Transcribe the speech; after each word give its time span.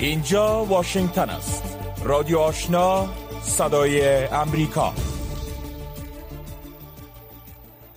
اینجا 0.00 0.64
واشنگتن 0.64 1.30
است. 1.30 1.62
رادیو 2.04 2.38
آشنا 2.38 3.08
صدای 3.42 4.24
امریکا. 4.26 4.92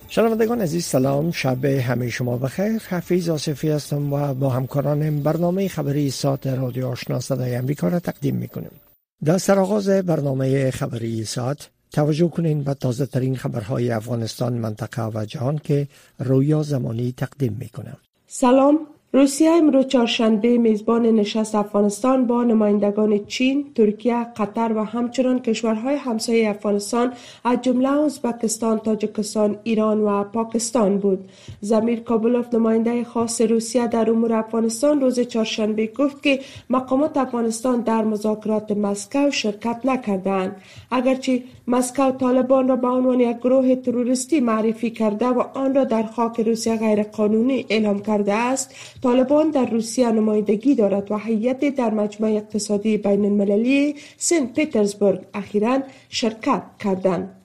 شنوندگان 0.08 0.60
عزیز 0.60 0.84
سلام. 0.84 1.30
شب 1.30 1.64
همه 1.64 2.10
شما 2.10 2.36
بخیر. 2.36 2.82
حفیظ 2.88 3.28
آصفی 3.28 3.70
هستم 3.70 4.12
و 4.12 4.34
با 4.34 4.48
همکارانم 4.48 5.22
برنامه 5.22 5.68
خبری 5.68 6.10
ساعت 6.10 6.46
رادیو 6.46 6.88
آشنا 6.88 7.20
صدای 7.20 7.54
امریکا 7.54 7.88
را 7.88 8.00
تقدیم 8.00 8.36
می‌کنیم. 8.36 8.80
در 9.24 9.38
سرآغاز 9.38 9.88
برنامه 9.88 10.70
خبری 10.70 11.24
ساعت 11.24 11.68
توجه 11.92 12.28
کنین 12.28 12.62
به 12.62 12.74
تازه 12.74 13.06
ترین 13.06 13.36
خبرهای 13.36 13.90
افغانستان 13.90 14.52
منطقه 14.52 15.02
و 15.14 15.24
جهان 15.24 15.58
که 15.58 15.88
رویا 16.18 16.62
زمانی 16.62 17.14
تقدیم 17.16 17.56
می‌کنم. 17.60 17.96
سلام. 18.26 18.91
روسیه 19.14 19.50
امروز 19.50 19.86
چهارشنبه 19.86 20.58
میزبان 20.58 21.02
نشست 21.02 21.54
افغانستان 21.54 22.26
با 22.26 22.44
نمایندگان 22.44 23.26
چین، 23.26 23.64
ترکیه، 23.74 24.24
قطر 24.36 24.72
و 24.72 24.84
همچنان 24.84 25.38
کشورهای 25.38 25.94
همسایه 25.94 26.50
افغانستان 26.50 27.12
از 27.44 27.58
جمله 27.62 27.88
ازبکستان، 27.88 28.78
تاجکستان، 28.78 29.58
ایران 29.64 30.00
و 30.00 30.24
پاکستان 30.24 30.98
بود. 30.98 31.28
زمیر 31.60 32.00
کابلوف 32.00 32.54
نماینده 32.54 33.04
خاص 33.04 33.40
روسیه 33.40 33.86
در 33.86 34.10
امور 34.10 34.32
افغانستان 34.32 35.00
روز 35.00 35.20
چهارشنبه 35.20 35.86
گفت 35.86 36.22
که 36.22 36.40
مقامات 36.70 37.16
افغانستان 37.16 37.80
در 37.80 38.04
مذاکرات 38.04 38.70
مسکو 38.70 39.30
شرکت 39.30 39.80
نکردند. 39.84 40.56
اگرچه 40.90 41.42
مسکو 41.68 42.10
طالبان 42.10 42.68
را 42.68 42.76
به 42.76 42.88
عنوان 42.88 43.20
یک 43.20 43.36
گروه 43.36 43.74
تروریستی 43.74 44.40
معرفی 44.40 44.90
کرده 44.90 45.26
و 45.26 45.40
آن 45.54 45.74
را 45.74 45.84
در 45.84 46.02
خاک 46.02 46.40
روسیه 46.40 46.76
غیرقانونی 46.76 47.66
اعلام 47.68 48.02
کرده 48.02 48.32
است 48.32 48.74
طالبان 49.02 49.50
در 49.50 49.66
روسیه 49.66 50.12
نمایندگی 50.12 50.74
دارد. 50.74 51.12
و 51.12 51.18
هیئت 51.18 51.76
در 51.76 51.90
مجمع 51.90 52.28
اقتصادی 52.28 52.96
بین 52.96 53.24
المللی 53.24 53.94
سنت 54.16 54.54
پیترزبورگ 54.54 55.20
اخیرا 55.34 55.78
شرکت 56.08 56.62
کردند. 56.78 57.42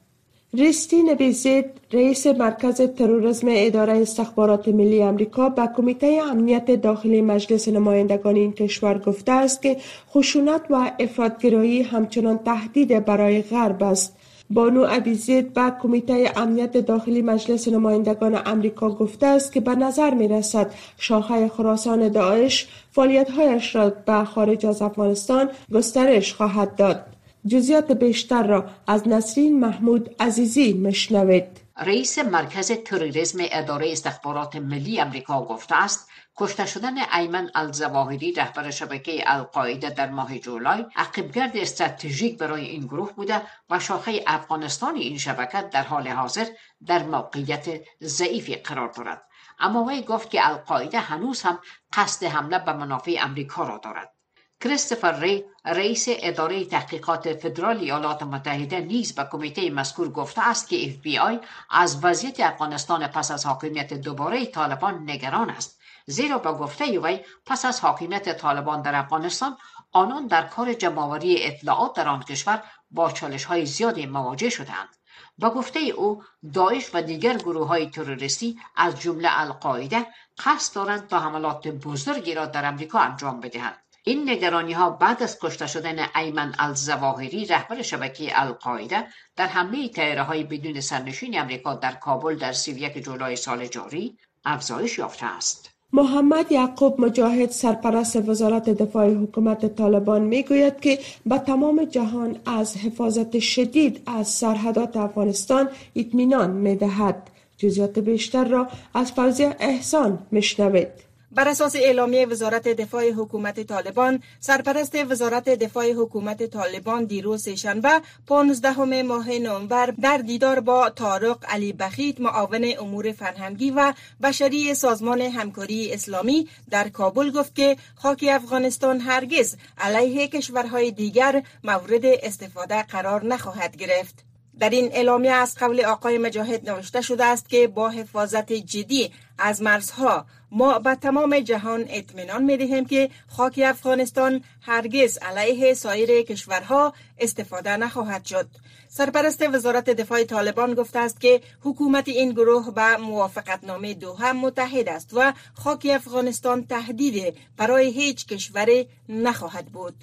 ریستین 0.53 1.13
بیزید 1.13 1.65
رئیس 1.93 2.27
مرکز 2.27 2.81
تروریسم 2.81 3.47
اداره 3.49 3.93
استخبارات 3.93 4.67
ملی 4.67 5.03
امریکا 5.03 5.49
به 5.49 5.69
کمیته 5.77 6.19
امنیت 6.31 6.81
داخلی 6.81 7.21
مجلس 7.21 7.67
نمایندگان 7.67 8.35
این 8.35 8.53
کشور 8.53 8.97
گفته 8.97 9.31
است 9.31 9.61
که 9.61 9.77
خشونت 10.09 10.61
و 10.69 10.91
افراطگرایی 10.99 11.81
همچنان 11.81 12.37
تهدید 12.37 13.05
برای 13.05 13.41
غرب 13.41 13.83
است. 13.83 14.16
بانو 14.49 14.85
ابیزید 14.89 15.53
به 15.53 15.73
کمیته 15.81 16.31
امنیت 16.35 16.77
داخلی 16.77 17.21
مجلس 17.21 17.67
نمایندگان 17.67 18.41
امریکا 18.45 18.89
گفته 18.89 19.27
است 19.27 19.53
که 19.53 19.59
به 19.59 19.75
نظر 19.75 20.13
می 20.13 20.27
رسد 20.27 20.73
شاخه 20.97 21.47
خراسان 21.47 22.09
داعش 22.09 22.67
فعالیتهایش 22.91 23.75
را 23.75 23.89
به 23.89 24.23
خارج 24.23 24.65
از 24.65 24.81
افغانستان 24.81 25.49
گسترش 25.73 26.33
خواهد 26.33 26.75
داد. 26.75 27.05
جزیات 27.47 27.91
بیشتر 27.91 28.47
را 28.47 28.65
از 28.87 29.07
نسرین 29.07 29.59
محمود 29.59 30.15
عزیزی 30.19 30.73
مشنوید. 30.73 31.67
رئیس 31.77 32.19
مرکز 32.19 32.71
تروریسم 32.71 33.39
اداره 33.51 33.91
استخبارات 33.91 34.55
ملی 34.55 34.99
امریکا 34.99 35.45
گفته 35.45 35.83
است 35.83 36.07
کشته 36.39 36.65
شدن 36.65 36.97
ایمن 37.13 37.51
الزواهری 37.55 38.31
رهبر 38.31 38.69
شبکه 38.69 39.23
القاعده 39.25 39.89
در 39.89 40.09
ماه 40.09 40.39
جولای 40.39 40.85
عقبگرد 40.95 41.57
استراتژیک 41.57 42.37
برای 42.37 42.65
این 42.65 42.85
گروه 42.85 43.13
بوده 43.13 43.41
و 43.69 43.79
شاخه 43.79 44.23
افغانستان 44.27 44.95
این 44.95 45.17
شبکه 45.17 45.61
در 45.61 45.83
حال 45.83 46.07
حاضر 46.07 46.45
در 46.85 47.03
موقعیت 47.03 47.81
ضعیفی 48.03 48.55
قرار 48.55 48.87
دارد. 48.87 49.21
اما 49.59 49.83
وی 49.83 50.01
گفت 50.01 50.29
که 50.29 50.47
القاعده 50.47 50.99
هنوز 50.99 51.41
هم 51.41 51.59
قصد 51.93 52.25
حمله 52.25 52.59
به 52.59 52.73
منافع 52.73 53.15
امریکا 53.19 53.63
را 53.63 53.77
دارد. 53.77 54.13
کریستوفر 54.61 55.19
ری 55.19 55.45
رئیس 55.65 56.05
اداره 56.09 56.65
تحقیقات 56.65 57.33
فدرال 57.33 57.77
ایالات 57.77 58.23
متحده 58.23 58.79
نیز 58.79 59.15
به 59.15 59.27
کمیته 59.31 59.69
مذکور 59.69 60.09
گفته 60.09 60.47
است 60.47 60.69
که 60.69 60.85
اف 60.85 60.95
بی 60.95 61.17
آی 61.17 61.39
از 61.69 62.03
وضعیت 62.03 62.39
افغانستان 62.39 63.07
پس 63.07 63.31
از 63.31 63.45
حاکمیت 63.45 63.93
دوباره 63.93 64.45
طالبان 64.45 65.09
نگران 65.09 65.49
است. 65.49 65.76
زیرا 66.09 66.37
با 66.37 66.53
گفته 66.53 66.99
وی 66.99 67.19
پس 67.45 67.65
از 67.65 67.79
حاکمیت 67.79 68.37
طالبان 68.37 68.81
در 68.81 68.95
افغانستان 68.95 69.57
آنان 69.91 70.27
در 70.27 70.47
کار 70.47 70.73
جمعآوری 70.73 71.43
اطلاعات 71.43 71.93
در 71.93 72.07
آن 72.07 72.23
کشور 72.23 72.63
با 72.91 73.11
چالش 73.11 73.45
های 73.45 73.65
زیادی 73.65 74.05
مواجه 74.05 74.49
شدند 74.49 74.89
با 75.37 75.49
گفته 75.49 75.79
او 75.79 76.23
داعش 76.53 76.89
و 76.93 77.01
دیگر 77.01 77.37
گروه 77.37 77.67
های 77.67 77.89
تروریستی 77.89 78.59
از 78.75 79.01
جمله 79.01 79.29
القاعده 79.31 80.05
قصد 80.45 80.75
دارند 80.75 81.07
تا 81.07 81.19
حملات 81.19 81.67
بزرگی 81.67 82.33
را 82.33 82.45
در 82.45 82.65
امریکا 82.65 82.99
انجام 82.99 83.39
بدهند 83.39 83.77
این 84.03 84.29
نگرانی 84.29 84.73
ها 84.73 84.89
بعد 84.89 85.23
از 85.23 85.39
کشته 85.39 85.67
شدن 85.67 86.07
ایمن 86.15 86.55
الزواهری 86.59 87.45
رهبر 87.45 87.81
شبکه 87.81 88.41
القاعده 88.41 89.07
در 89.35 89.47
حمله 89.47 89.89
تیاره 89.89 90.21
های 90.21 90.43
بدون 90.43 90.81
سرنشین 90.81 91.39
امریکا 91.39 91.73
در 91.75 91.91
کابل 91.91 92.35
در 92.35 92.51
31 92.53 92.97
جولای 92.97 93.35
سال 93.35 93.65
جاری 93.65 94.17
افزایش 94.45 94.97
یافته 94.97 95.25
است. 95.25 95.76
محمد 95.93 96.51
یعقوب 96.51 97.01
مجاهد 97.01 97.49
سرپرست 97.49 98.29
وزارت 98.29 98.69
دفاع 98.69 99.13
حکومت 99.13 99.75
طالبان 99.75 100.21
می 100.21 100.43
گوید 100.43 100.79
که 100.79 100.99
به 101.25 101.37
تمام 101.37 101.83
جهان 101.83 102.35
از 102.45 102.77
حفاظت 102.77 103.39
شدید 103.39 104.01
از 104.05 104.27
سرحدات 104.27 104.97
افغانستان 104.97 105.69
اطمینان 105.95 106.51
می 106.51 106.75
دهد. 106.75 107.29
جزیات 107.57 107.99
بیشتر 107.99 108.43
را 108.43 108.67
از 108.93 109.11
فوزی 109.11 109.43
احسان 109.43 110.19
مشنوید. 110.31 111.06
بر 111.37 111.47
اساس 111.47 111.75
اعلامیه 111.75 112.25
وزارت 112.25 112.67
دفاع 112.67 113.09
حکومت 113.11 113.67
طالبان 113.67 114.23
سرپرست 114.39 114.95
وزارت 115.09 115.49
دفاع 115.49 115.91
حکومت 115.91 116.43
طالبان 116.45 117.05
دیروز 117.05 117.49
شنبه 117.49 118.01
15 118.27 119.01
ماه 119.01 119.31
نوامبر 119.31 119.85
در 119.85 120.17
دیدار 120.17 120.59
با 120.59 120.89
طارق 120.89 121.45
علی 121.47 121.73
بخیت 121.73 122.21
معاون 122.21 122.73
امور 122.79 123.11
فرهنگی 123.11 123.71
و 123.71 123.93
بشری 124.23 124.73
سازمان 124.73 125.21
همکاری 125.21 125.93
اسلامی 125.93 126.47
در 126.69 126.89
کابل 126.89 127.31
گفت 127.31 127.55
که 127.55 127.77
خاک 127.95 128.25
افغانستان 128.29 128.99
هرگز 128.99 129.55
علیه 129.77 130.27
کشورهای 130.27 130.91
دیگر 130.91 131.43
مورد 131.63 132.05
استفاده 132.05 132.83
قرار 132.83 133.25
نخواهد 133.25 133.75
گرفت. 133.75 134.26
در 134.59 134.69
این 134.69 134.89
اعلامیه 134.91 135.31
از 135.31 135.55
قول 135.55 135.85
آقای 135.85 136.17
مجاهد 136.17 136.69
نوشته 136.69 137.01
شده 137.01 137.25
است 137.25 137.49
که 137.49 137.67
با 137.67 137.89
حفاظت 137.89 138.53
جدی 138.53 139.11
از 139.37 139.61
مرزها 139.61 140.25
ما 140.51 140.79
به 140.79 140.95
تمام 140.95 141.39
جهان 141.39 141.85
اطمینان 141.89 142.43
می 142.43 142.57
دهیم 142.57 142.85
که 142.85 143.09
خاک 143.27 143.61
افغانستان 143.65 144.43
هرگز 144.61 145.17
علیه 145.17 145.73
سایر 145.73 146.21
کشورها 146.21 146.93
استفاده 147.19 147.77
نخواهد 147.77 148.25
شد. 148.25 148.47
سرپرست 148.89 149.41
وزارت 149.53 149.89
دفاع 149.89 150.23
طالبان 150.23 150.73
گفته 150.73 150.99
است 150.99 151.21
که 151.21 151.41
حکومت 151.61 152.07
این 152.07 152.31
گروه 152.31 152.71
به 152.73 152.97
موافقتنامه 152.97 153.93
دوحه 153.93 154.31
متحد 154.31 154.89
است 154.89 155.09
و 155.13 155.33
خاک 155.53 155.87
افغانستان 155.91 156.67
تهدید 156.67 157.37
برای 157.57 157.87
هیچ 157.87 158.25
کشوری 158.25 158.87
نخواهد 159.09 159.65
بود. 159.65 159.95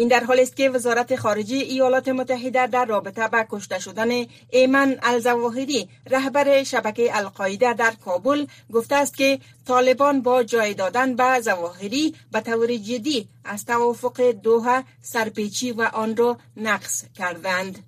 این 0.00 0.08
در 0.08 0.24
حالی 0.24 0.42
است 0.42 0.56
که 0.56 0.70
وزارت 0.70 1.16
خارجه 1.16 1.56
ایالات 1.56 2.08
متحده 2.08 2.66
در 2.66 2.84
رابطه 2.84 3.28
با 3.28 3.44
کشته 3.50 3.78
شدن 3.78 4.26
ایمن 4.50 4.98
الزواهری 5.02 5.88
رهبر 6.10 6.62
شبکه 6.62 7.16
القاعده 7.16 7.72
در 7.74 7.92
کابل 8.04 8.46
گفته 8.72 8.94
است 8.94 9.16
که 9.16 9.38
طالبان 9.66 10.22
با 10.22 10.42
جای 10.42 10.74
دادن 10.74 11.16
به 11.16 11.40
زواهری 11.40 12.14
به 12.32 12.40
طور 12.40 12.76
جدی 12.76 13.28
از 13.44 13.64
توافق 13.64 14.30
دوها 14.30 14.84
سرپیچی 15.02 15.72
و 15.72 15.82
آن 15.82 16.16
را 16.16 16.38
نقص 16.56 17.04
کردند. 17.14 17.78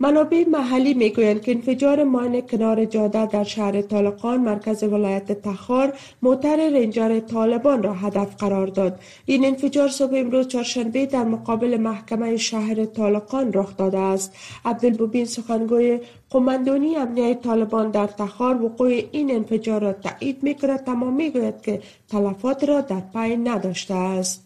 منابع 0.00 0.44
محلی 0.48 0.94
می‌گویند 0.94 1.42
که 1.42 1.52
انفجار 1.52 2.04
ماین 2.04 2.40
کنار 2.40 2.84
جاده 2.84 3.26
در 3.26 3.44
شهر 3.44 3.82
طالقان 3.82 4.40
مرکز 4.40 4.82
ولایت 4.82 5.42
تخار 5.42 5.92
موتر 6.22 6.56
رنجر 6.56 7.20
طالبان 7.20 7.82
را 7.82 7.92
هدف 7.92 8.36
قرار 8.36 8.66
داد. 8.66 9.00
این 9.26 9.44
انفجار 9.44 9.88
صبح 9.88 10.14
امروز 10.16 10.48
چهارشنبه 10.48 11.06
در 11.06 11.24
مقابل 11.24 11.76
محکمه 11.76 12.36
شهر 12.36 12.84
طالقان 12.84 13.52
رخ 13.52 13.76
داده 13.76 13.98
است. 13.98 14.36
عبدالبوبین 14.64 15.24
سخنگوی 15.24 16.00
قماندونی 16.30 16.96
امنیت 16.96 17.40
طالبان 17.42 17.90
در 17.90 18.06
تخار 18.06 18.62
وقوع 18.62 19.00
این 19.12 19.30
انفجار 19.30 19.80
را 19.80 19.92
تایید 19.92 20.42
می‌کند. 20.42 20.84
تمام 20.84 21.12
می‌گوید 21.12 21.60
که 21.62 21.82
تلفات 22.08 22.64
را 22.64 22.80
در 22.80 23.02
پی 23.14 23.36
نداشته 23.36 23.94
است. 23.94 24.45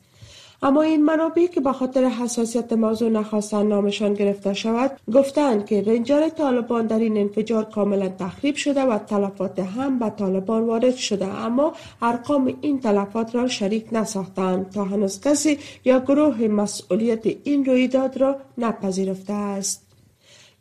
اما 0.63 0.83
این 0.83 1.05
منابع 1.05 1.47
که 1.47 1.61
به 1.61 1.73
خاطر 1.73 2.05
حساسیت 2.05 2.73
موضوع 2.73 3.11
نخواستن 3.11 3.67
نامشان 3.67 4.15
گرفته 4.15 4.55
شود 4.55 4.91
گفتند 5.13 5.67
که 5.67 5.83
رنجر 5.83 6.29
طالبان 6.29 6.87
در 6.87 6.99
این 6.99 7.17
انفجار 7.17 7.65
کاملا 7.65 8.09
تخریب 8.09 8.55
شده 8.55 8.83
و 8.83 8.99
تلفات 8.99 9.59
هم 9.59 9.99
به 9.99 10.11
طالبان 10.11 10.67
وارد 10.67 10.97
شده 10.97 11.27
اما 11.27 11.73
ارقام 12.03 12.55
این 12.61 12.81
تلفات 12.81 13.35
را 13.35 13.49
شریک 13.49 13.87
نساختند 13.93 14.71
تا 14.71 14.85
هنوز 14.85 15.21
کسی 15.21 15.59
یا 15.85 16.01
گروه 16.01 16.49
مسئولیت 16.49 17.27
این 17.45 17.65
رویداد 17.65 18.19
را 18.19 18.37
نپذیرفته 18.59 19.33
است. 19.33 19.90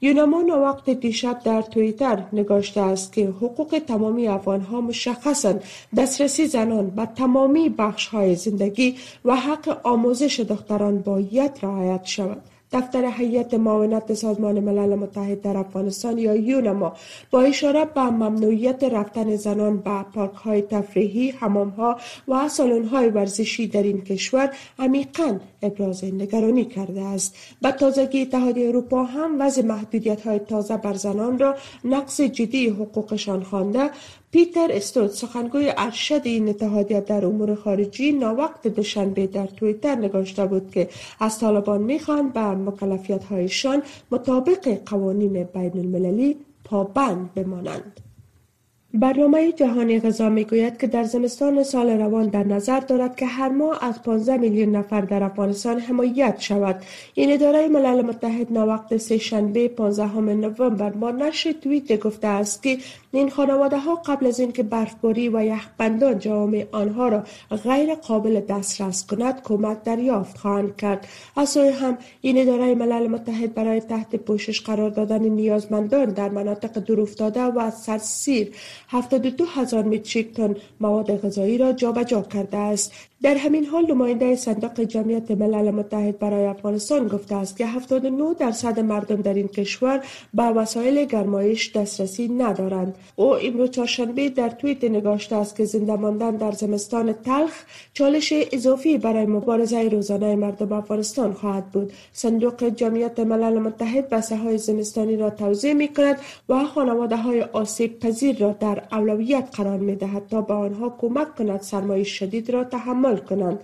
یونامان 0.02 0.50
وقت 0.50 0.90
دیشب 0.90 1.42
در 1.44 1.62
تویتر 1.62 2.24
نگاشته 2.34 2.82
است 2.82 3.14
که 3.14 3.26
حقوق 3.26 3.82
تمامی 3.88 4.28
افغانها 4.28 4.82
مشخصا 4.82 5.54
دسترسی 5.98 6.48
زنان 6.48 6.90
به 6.90 7.06
تمامی 7.06 7.70
بخش 7.70 8.08
های 8.08 8.36
زندگی 8.36 8.96
و 9.26 9.36
حق 9.36 9.80
آموزش 9.84 10.40
دختران 10.40 11.02
باید 11.02 11.52
رعایت 11.62 12.06
شود. 12.06 12.42
دفتر 12.72 13.06
هیئت 13.06 13.54
معاونت 13.54 14.14
سازمان 14.14 14.60
ملل 14.60 14.96
متحد 14.96 15.42
در 15.42 15.58
افغانستان 15.58 16.18
یا 16.18 16.36
یونما 16.36 16.94
با 17.32 17.42
اشاره 17.42 17.86
به 17.86 18.02
ممنوعیت 18.02 18.84
رفتن 18.84 19.36
زنان 19.36 19.78
به 19.78 20.06
پارک 20.14 20.34
های 20.34 20.62
تفریحی، 20.62 21.32
حمام 21.32 21.70
ها 21.70 22.00
و 22.28 22.50
سالن 22.50 22.86
های 22.86 23.10
ورزشی 23.10 23.68
در 23.68 23.84
این 23.84 24.02
کشور 24.02 24.54
عمیقا 24.80 25.40
ابراز 25.62 26.04
نگرانی 26.04 26.66
کرده 26.66 27.02
است. 27.02 27.36
به 27.62 27.72
تازگی 27.72 28.22
اتحادیه 28.22 28.68
اروپا 28.68 29.04
هم 29.04 29.42
وضع 29.42 29.62
محدودیت 29.62 30.22
های 30.22 30.40
تازه 30.40 30.78
بر 30.78 30.94
زنان 30.94 31.40
را 31.40 31.56
نقص 31.84 32.22
جدی 32.22 32.70
حقوقشان 32.70 33.44
خوانده 33.44 33.90
پیتر 34.32 34.68
استود 34.72 35.10
سخنگوی 35.10 35.74
ارشد 35.78 36.22
این 36.24 36.50
اتحادیه 36.50 37.02
در 37.02 37.26
امور 37.26 37.56
خارجی 37.56 38.12
ناوقت 38.12 38.68
دوشنبه 38.68 39.28
در 39.28 39.48
تویتر 39.48 39.96
نگاشته 39.96 40.46
بود 40.46 40.72
که 40.72 40.90
از 41.20 41.40
طالبان 41.40 41.82
می‌خوان 41.82 42.30
به 42.30 42.42
مکلفیت 42.42 43.24
هایشان 43.24 43.84
مطابق 44.12 44.80
قوانین 44.86 45.44
بین 45.44 45.78
المللی 45.78 46.38
پابند 46.64 47.34
بمانند. 47.34 48.09
برنامه 48.94 49.52
جهانی 49.52 50.00
غذا 50.00 50.30
می‌گوید 50.30 50.78
که 50.78 50.88
در 50.88 51.04
زمستان 51.04 51.64
سال 51.64 51.90
روان 51.90 52.28
در 52.28 52.44
نظر 52.44 52.80
دارد 52.80 53.16
که 53.16 53.26
هر 53.26 53.50
ماه 53.50 53.78
از 53.82 54.04
15 54.04 54.38
میلیون 54.38 54.76
نفر 54.76 55.02
در 55.02 55.24
افغانستان 55.24 55.80
حمایت 55.80 56.40
شود. 56.40 56.84
این 57.14 57.34
اداره 57.34 57.68
ملل 57.68 58.02
متحد 58.02 58.54
نوقت 58.54 58.98
سه 58.98 59.18
شنبه 59.18 59.68
15 59.68 60.20
نوامبر 60.20 60.90
با 60.90 61.12
نشر 61.12 61.52
توییت 61.52 62.00
گفته 62.00 62.28
است 62.28 62.64
که 62.64 62.78
این 63.12 63.30
خانواده 63.30 63.78
ها 63.78 63.96
قبل 63.96 64.28
از 64.28 64.40
اینکه 64.40 64.64
برفباری 64.64 65.30
و 65.30 65.46
یخبندان 65.46 66.20
جوامع 66.20 66.66
آنها 66.72 67.08
را 67.08 67.24
غیر 67.64 67.96
قابل 67.96 68.40
دسترس 68.40 69.08
کند 69.08 69.42
کمک 69.44 69.84
دریافت 69.84 70.38
خواهند 70.38 70.76
کرد. 70.76 71.08
از 71.36 71.58
هم 71.58 71.98
این 72.22 72.38
اداره 72.38 72.76
ملل 72.76 73.08
متحد 73.08 73.54
برای 73.54 73.80
تحت 73.80 74.16
پوشش 74.16 74.62
قرار 74.62 74.90
دادن 74.90 75.22
نیازمندان 75.22 76.06
در 76.06 76.30
مناطق 76.30 76.80
دورافتاده 76.80 77.42
و 77.42 77.72
سرسیر 77.72 78.52
72 78.92 79.46
هزار 79.56 79.84
متریک 79.84 80.34
تن 80.34 80.56
مواد 80.80 81.22
غذایی 81.22 81.58
را 81.58 81.72
جابجا 81.72 82.22
کرده 82.22 82.58
است. 82.58 83.09
در 83.22 83.36
همین 83.36 83.66
حال 83.66 83.92
نماینده 83.92 84.36
صندوق 84.36 84.80
جمعیت 84.80 85.32
ملل 85.32 85.72
متحد 85.72 86.20
برای 86.20 86.46
افغانستان 86.46 87.08
گفته 87.08 87.36
است 87.36 87.58
که 87.58 87.68
79 87.68 88.34
درصد 88.34 88.80
مردم 88.80 89.16
در 89.16 89.34
این 89.34 89.48
کشور 89.48 90.04
به 90.34 90.44
وسایل 90.44 91.06
گرمایش 91.06 91.72
دسترسی 91.72 92.28
ندارند. 92.28 92.96
او 93.16 93.36
امروز 93.36 93.72
چهارشنبه 93.72 94.30
در 94.30 94.50
توییت 94.50 94.84
نگاشته 94.84 95.36
است 95.36 95.56
که 95.56 95.66
زنده 95.66 95.96
ماندن 95.96 96.32
در 96.32 96.52
زمستان 96.52 97.14
تلخ 97.14 97.52
چالش 97.94 98.34
اضافی 98.52 98.98
برای 98.98 99.26
مبارزه 99.26 99.90
روزانه 99.90 100.36
مردم 100.36 100.72
افغانستان 100.72 101.34
خواهد 101.34 101.66
بود. 101.66 101.94
صندوق 102.14 102.64
جمعیت 102.70 103.20
ملل 103.20 103.60
متحد 103.60 104.10
بسته 104.10 104.38
های 104.38 104.58
زمستانی 104.58 105.16
را 105.18 105.30
توضیح 105.30 105.74
می 105.74 105.88
کند 105.88 106.18
و 106.50 106.66
خانواده 106.66 107.16
های 107.16 107.42
آسیب 107.42 108.00
پذیر 108.00 108.38
را 108.38 108.52
در 108.52 108.84
اولویت 108.92 109.50
قرار 109.54 109.78
می 109.78 109.96
دهد 109.96 110.28
تا 110.28 110.42
به 110.42 110.54
آنها 110.54 110.96
کمک 111.02 111.36
کند 111.36 111.62
سرمایه 111.62 112.04
شدید 112.04 112.50
را 112.50 112.64
تحمل 112.64 113.09
کنند. 113.18 113.60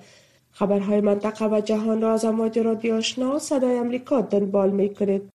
خبرهای 0.52 1.02
منطقه 1.02 1.46
و 1.46 1.62
جهان 1.62 2.02
را 2.02 2.14
از 2.14 2.26
امواج 2.26 2.60
رادیو 2.60 2.96
آشنا 2.96 3.40
صدای 3.40 3.78
امریکا 3.78 4.22
دنبال 4.22 4.70
می 4.70 4.94
کنید 4.94 5.35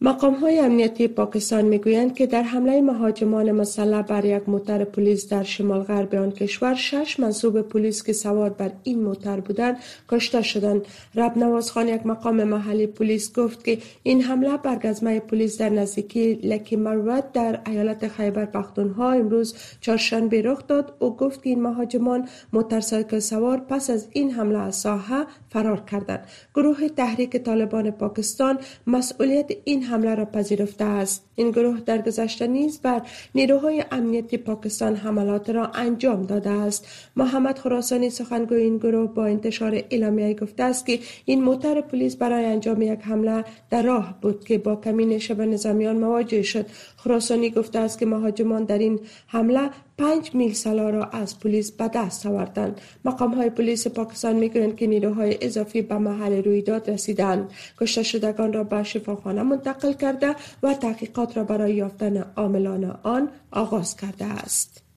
مقام 0.00 0.34
های 0.34 0.58
امنیتی 0.58 1.08
پاکستان 1.08 1.64
می‌گویند 1.64 2.14
که 2.14 2.26
در 2.26 2.42
حمله 2.42 2.80
مهاجمان 2.80 3.52
مسلح 3.52 4.02
بر 4.02 4.24
یک 4.24 4.48
موتر 4.48 4.84
پلیس 4.84 5.28
در 5.28 5.42
شمال 5.42 5.82
غرب 5.82 6.14
آن 6.14 6.30
کشور 6.30 6.74
شش 6.74 7.20
منصوب 7.20 7.60
پلیس 7.60 8.02
که 8.02 8.12
سوار 8.12 8.50
بر 8.50 8.70
این 8.82 9.02
موتر 9.02 9.40
بودند 9.40 9.76
کشته 10.08 10.42
شدند. 10.42 10.82
رب 11.14 11.38
نواز 11.38 11.70
خان 11.70 11.88
یک 11.88 12.06
مقام 12.06 12.44
محلی 12.44 12.86
پلیس 12.86 13.32
گفت 13.32 13.64
که 13.64 13.78
این 14.02 14.22
حمله 14.22 14.56
بر 14.56 14.78
گزمه 14.78 15.20
پلیس 15.20 15.58
در 15.58 15.68
نزدیکی 15.68 16.34
لکی 16.34 16.76
مروت 16.76 17.32
در 17.32 17.60
ایالت 17.66 18.08
خیبر 18.08 18.44
پختونخوا 18.44 19.12
امروز 19.12 19.54
چهارشنبه 19.80 20.42
رخ 20.42 20.66
داد. 20.66 20.92
او 20.98 21.16
گفت 21.16 21.42
که 21.42 21.50
این 21.50 21.62
مهاجمان 21.62 22.28
موتورسایکل 22.52 23.18
سوار 23.18 23.58
پس 23.58 23.90
از 23.90 24.08
این 24.12 24.30
حمله 24.30 24.58
از 24.58 24.76
ساحه 24.76 25.26
فرار 25.50 25.80
کردند. 25.80 26.26
گروه 26.54 26.88
تحریک 26.88 27.36
طالبان 27.36 27.90
پاکستان 27.90 28.58
مسئولیت 28.86 29.50
این 29.64 29.82
حمله 29.82 30.14
را 30.14 30.24
پذیرفته 30.24 30.84
است. 30.84 31.24
این 31.34 31.50
گروه 31.50 31.80
در 31.80 32.02
گذشته 32.02 32.46
نیز 32.46 32.80
بر 32.80 33.02
نیروهای 33.34 33.84
امنیتی 33.90 34.36
پاکستان 34.36 34.96
حملات 34.96 35.50
را 35.50 35.66
انجام 35.66 36.22
داده 36.22 36.50
است. 36.50 36.86
محمد 37.16 37.58
خراسانی 37.58 38.10
سخنگوی 38.10 38.62
این 38.62 38.78
گروه 38.78 39.14
با 39.14 39.26
انتشار 39.26 39.74
اعلامیه 39.74 40.34
گفته 40.34 40.62
است 40.62 40.86
که 40.86 40.98
این 41.24 41.42
موتر 41.42 41.80
پلیس 41.80 42.16
برای 42.16 42.44
انجام 42.44 42.82
یک 42.82 43.00
حمله 43.02 43.44
در 43.70 43.82
راه 43.82 44.18
بود 44.22 44.44
که 44.44 44.58
با 44.58 44.76
کمین 44.76 45.18
شب 45.18 45.40
نظامیان 45.40 45.98
مواجه 45.98 46.42
شد. 46.42 46.66
خراسانی 46.96 47.50
گفته 47.50 47.78
است 47.78 47.98
که 47.98 48.06
مهاجمان 48.06 48.64
در 48.64 48.78
این 48.78 49.00
حمله 49.26 49.70
پنج 49.98 50.34
میل 50.34 50.52
سلا 50.52 50.90
را 50.90 51.04
از 51.04 51.38
پلیس 51.40 51.70
به 51.70 51.88
دست 51.88 52.26
آوردند. 52.26 52.80
مقام 53.04 53.34
های 53.34 53.50
پلیس 53.50 53.86
پاکستان 53.86 54.36
می‌گویند 54.36 54.76
که 54.76 54.86
نیروهای 54.86 55.38
اضافی 55.40 55.82
به 55.82 55.98
محل 55.98 56.42
رویداد 56.42 56.90
رسیدند. 56.90 57.50
کشته 57.80 58.02
شدگان 58.02 58.52
را 58.52 58.64
به 58.64 58.82
شفاخانه 58.82 59.42
منتقل 59.42 59.92
کرده 59.92 60.36
و 60.62 60.74
تحقیقات 60.74 61.36
را 61.36 61.44
برای 61.44 61.74
یافتن 61.74 62.16
عاملان 62.36 62.98
آن 63.02 63.28
آغاز 63.50 63.96
کرده 63.96 64.24
است. 64.24 64.87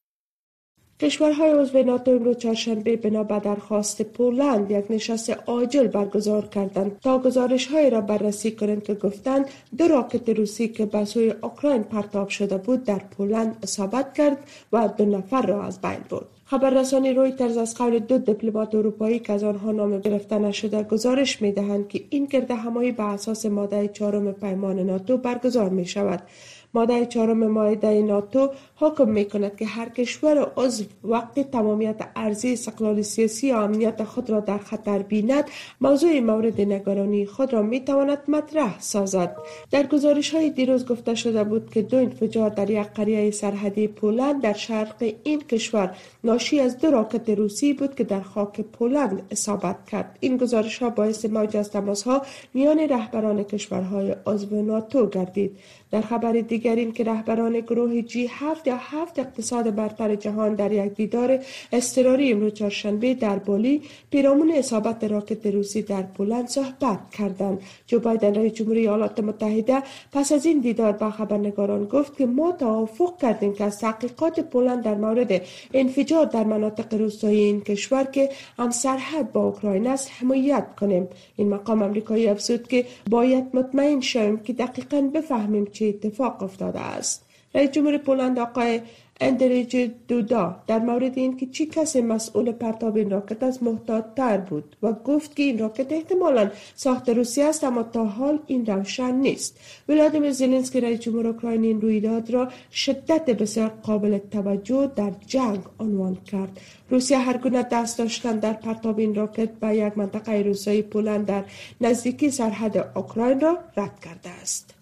کشورهای 1.01 1.51
عضو 1.51 1.83
ناتو 1.83 2.11
امروز 2.11 2.37
چهارشنبه 2.37 2.95
بنا 2.95 3.23
به 3.23 3.39
درخواست 3.39 4.01
پولند 4.01 4.71
یک 4.71 4.85
نشست 4.89 5.29
عاجل 5.29 5.87
برگزار 5.87 6.47
کردند 6.47 6.99
تا 6.99 7.19
گزارش 7.19 7.71
را 7.91 8.01
بررسی 8.01 8.51
کنند 8.51 8.83
که 8.83 8.93
گفتند 8.93 9.45
دو 9.77 9.87
راکت 9.87 10.29
روسی 10.29 10.67
که 10.67 10.85
به 10.85 11.05
سوی 11.05 11.33
اوکراین 11.41 11.83
پرتاب 11.83 12.29
شده 12.29 12.57
بود 12.57 12.83
در 12.83 12.99
پولند 13.17 13.57
اصابت 13.63 14.13
کرد 14.13 14.37
و 14.73 14.89
دو 14.97 15.05
نفر 15.05 15.41
را 15.41 15.63
از 15.63 15.81
بین 15.81 15.99
برد. 16.09 16.25
خبررسانی 16.45 17.13
رویترز 17.13 17.57
از 17.57 17.75
قول 17.75 17.99
دو 17.99 18.17
دیپلمات 18.17 18.75
اروپایی 18.75 19.19
که 19.19 19.33
از 19.33 19.43
آنها 19.43 19.71
نام 19.71 19.99
گرفته 19.99 20.39
نشده 20.39 20.83
گزارش 20.83 21.41
می 21.41 21.51
دهند 21.51 21.87
که 21.87 22.03
این 22.09 22.25
گرد 22.25 22.51
همایی 22.51 22.91
به 22.91 23.03
اساس 23.03 23.45
ماده 23.45 23.87
چهارم 23.87 24.31
پیمان 24.31 24.79
ناتو 24.79 25.17
برگزار 25.17 25.69
می 25.69 25.85
شود 25.85 26.23
ماده 26.73 27.05
چهارم 27.05 27.47
مایده 27.47 28.01
ناتو 28.01 28.49
حکم 28.75 29.09
می 29.09 29.25
کند 29.25 29.55
که 29.55 29.65
هر 29.65 29.89
کشور 29.89 30.51
عضو 30.57 30.83
وقتی 31.03 31.43
تمامیت 31.43 31.95
ارزی 32.15 32.53
استقلال 32.53 33.01
سیاسی 33.01 33.51
و 33.51 33.55
امنیت 33.55 34.03
خود 34.03 34.29
را 34.29 34.39
در 34.39 34.57
خطر 34.57 34.99
بیند 34.99 35.43
موضوع 35.81 36.19
مورد 36.19 36.61
نگرانی 36.61 37.25
خود 37.25 37.53
را 37.53 37.61
می 37.61 37.79
تواند 37.79 38.17
مطرح 38.27 38.79
سازد. 38.79 39.37
در 39.71 39.83
گزارش 39.83 40.35
های 40.35 40.49
دیروز 40.49 40.85
گفته 40.85 41.15
شده 41.15 41.43
بود 41.43 41.69
که 41.69 41.81
دو 41.81 41.97
انفجار 41.97 42.49
در 42.49 42.69
یک 42.69 42.87
قریه 42.87 43.31
سرحدی 43.31 43.87
پولند 43.87 44.41
در 44.41 44.53
شرق 44.53 45.13
این 45.23 45.41
کشور 45.41 45.95
ناشی 46.23 46.59
از 46.59 46.77
دو 46.77 46.91
راکت 46.91 47.29
روسی 47.29 47.73
بود 47.73 47.95
که 47.95 48.03
در 48.03 48.21
خاک 48.21 48.61
پولند 48.61 49.21
اصابت 49.31 49.89
کرد. 49.89 50.17
این 50.19 50.37
گزارش 50.37 50.77
ها 50.77 50.89
باعث 50.89 51.25
موج 51.25 51.57
از 51.57 51.71
تماس 51.71 52.03
ها 52.03 52.21
میان 52.53 52.79
رهبران 52.79 53.43
کشورهای 53.43 54.15
عضو 54.25 54.61
ناتو 54.61 55.07
گردید. 55.07 55.57
در 55.91 56.01
خبر 56.01 56.31
دیگر 56.31 56.75
این 56.75 56.91
که 56.91 57.03
رهبران 57.03 57.59
گروه 57.59 58.01
جی 58.01 58.27
هفت 58.29 58.67
یا 58.67 58.77
هفت 58.77 59.19
اقتصاد 59.19 59.75
برتر 59.75 60.15
جهان 60.15 60.55
در 60.55 60.71
یک 60.71 60.93
دیدار 60.93 61.39
اضطراری 61.71 62.31
امروز 62.31 62.53
چهارشنبه 62.53 63.13
در 63.13 63.39
بالی 63.39 63.81
پیرامون 64.11 64.51
اصابت 64.51 65.03
راکت 65.03 65.45
روسی 65.45 65.81
در 65.81 66.01
پولند 66.01 66.47
صحبت 66.47 66.99
کردند. 67.17 67.61
جو 67.87 67.99
بایدن 67.99 68.35
رئیس 68.35 68.53
جمهوری 68.53 68.79
ایالات 68.79 69.19
متحده 69.19 69.83
پس 70.11 70.31
از 70.31 70.45
این 70.45 70.59
دیدار 70.59 70.91
با 70.91 71.11
خبرنگاران 71.11 71.85
گفت 71.85 72.17
که 72.17 72.25
ما 72.25 72.51
توافق 72.51 73.17
کردیم 73.21 73.53
که 73.53 73.63
از 73.63 73.79
تحقیقات 73.79 74.39
پولند 74.39 74.83
در 74.83 74.95
مورد 74.95 75.41
انفجار 75.73 76.25
در 76.25 76.43
مناطق 76.43 76.93
روستایی 76.93 77.39
این 77.39 77.61
کشور 77.61 78.03
که 78.03 78.29
هم 78.57 78.71
سرحد 78.71 79.31
با 79.31 79.43
اوکراین 79.43 79.87
است 79.87 80.11
حمایت 80.19 80.75
کنیم. 80.79 81.07
این 81.35 81.49
مقام 81.49 81.81
امریکایی 81.81 82.27
افزود 82.27 82.67
که 82.67 82.85
باید 83.09 83.45
مطمئن 83.53 84.01
شویم 84.01 84.37
که 84.37 84.53
دقیقا 84.53 85.01
بفهمیم 85.13 85.65
چه 85.81 85.87
اتفاق 85.87 86.43
افتاده 86.43 86.79
است. 86.79 87.25
رئیس 87.55 87.71
جمهور 87.71 87.97
پولند 87.97 88.39
آقای 88.39 88.81
اندریج 89.21 89.89
دودا 90.07 90.55
در 90.67 90.79
مورد 90.79 91.17
اینکه 91.17 91.45
چی 91.45 91.65
کسی 91.65 92.01
مسئول 92.01 92.51
پرتاب 92.51 92.95
این 92.97 93.09
راکت 93.09 93.43
از 93.43 93.63
محتاط 93.63 94.05
تر 94.15 94.37
بود 94.37 94.75
و 94.83 94.93
گفت 94.93 95.35
که 95.35 95.43
این 95.43 95.57
راکت 95.57 95.91
احتمالا 95.91 96.51
ساخت 96.75 97.09
روسیه 97.09 97.45
است 97.45 97.63
اما 97.63 97.83
تا 97.83 98.05
حال 98.05 98.39
این 98.47 98.65
روشن 98.65 99.15
نیست. 99.15 99.59
ولادیمیر 99.89 100.31
زلنسکی 100.31 100.79
رئیس 100.81 100.99
جمهور 100.99 101.27
اوکراین 101.27 101.63
این 101.63 101.81
رویداد 101.81 102.31
را 102.31 102.47
شدت 102.71 103.29
بسیار 103.29 103.69
قابل 103.69 104.17
توجه 104.17 104.91
در 104.95 105.11
جنگ 105.27 105.59
عنوان 105.79 106.15
کرد. 106.15 106.59
روسیه 106.89 107.17
هر 107.17 107.37
گونه 107.37 107.63
دست 107.63 107.97
داشتن 107.97 108.39
در 108.39 108.53
پرتاب 108.53 108.99
این 108.99 109.15
راکت 109.15 109.49
به 109.49 109.75
یک 109.75 109.97
منطقه 109.97 110.41
روسیه 110.41 110.81
پولند 110.81 111.25
در 111.25 111.43
نزدیکی 111.81 112.31
سرحد 112.31 112.77
اوکراین 112.95 113.39
را 113.39 113.57
رد 113.77 113.99
کرده 113.99 114.29
است. 114.29 114.80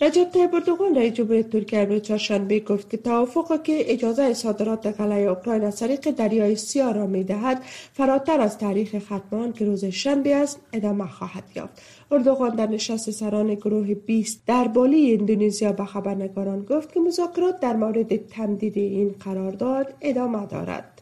رجب 0.00 0.30
طیب 0.30 0.54
اردوغان 0.54 0.94
رئیس 0.94 1.12
جمهوری 1.12 1.42
ترکیه 1.42 1.78
امروز 1.78 2.02
چهارشنبه 2.02 2.60
گفت 2.60 2.90
که 2.90 2.96
توافقی 2.96 3.58
که 3.64 3.92
اجازه 3.92 4.34
صادرات 4.34 4.86
غله 4.86 5.14
اوکراین 5.14 5.64
از 5.64 5.76
طریق 5.76 6.10
دریای 6.10 6.56
سیاه 6.56 6.92
را 6.92 7.06
می‌دهد 7.06 7.62
فراتر 7.92 8.40
از 8.40 8.58
تاریخ 8.58 8.94
ختمان 8.98 9.52
که 9.52 9.64
روز 9.64 9.84
شنبه 9.84 10.36
است 10.36 10.60
ادامه 10.72 11.06
خواهد 11.06 11.44
یافت. 11.54 11.82
اردوغان 12.10 12.56
در 12.56 12.66
نشست 12.66 13.10
سران 13.10 13.54
گروه 13.54 13.94
20 13.94 14.42
در 14.46 14.68
بالی 14.68 15.16
اندونزیا 15.16 15.72
به 15.72 15.84
خبرنگاران 15.84 16.64
گفت 16.64 16.94
که 16.94 17.00
مذاکرات 17.00 17.60
در 17.60 17.76
مورد 17.76 18.16
تمدید 18.16 18.76
این 18.76 19.14
قرارداد 19.24 19.94
ادامه 20.00 20.46
دارد. 20.46 20.95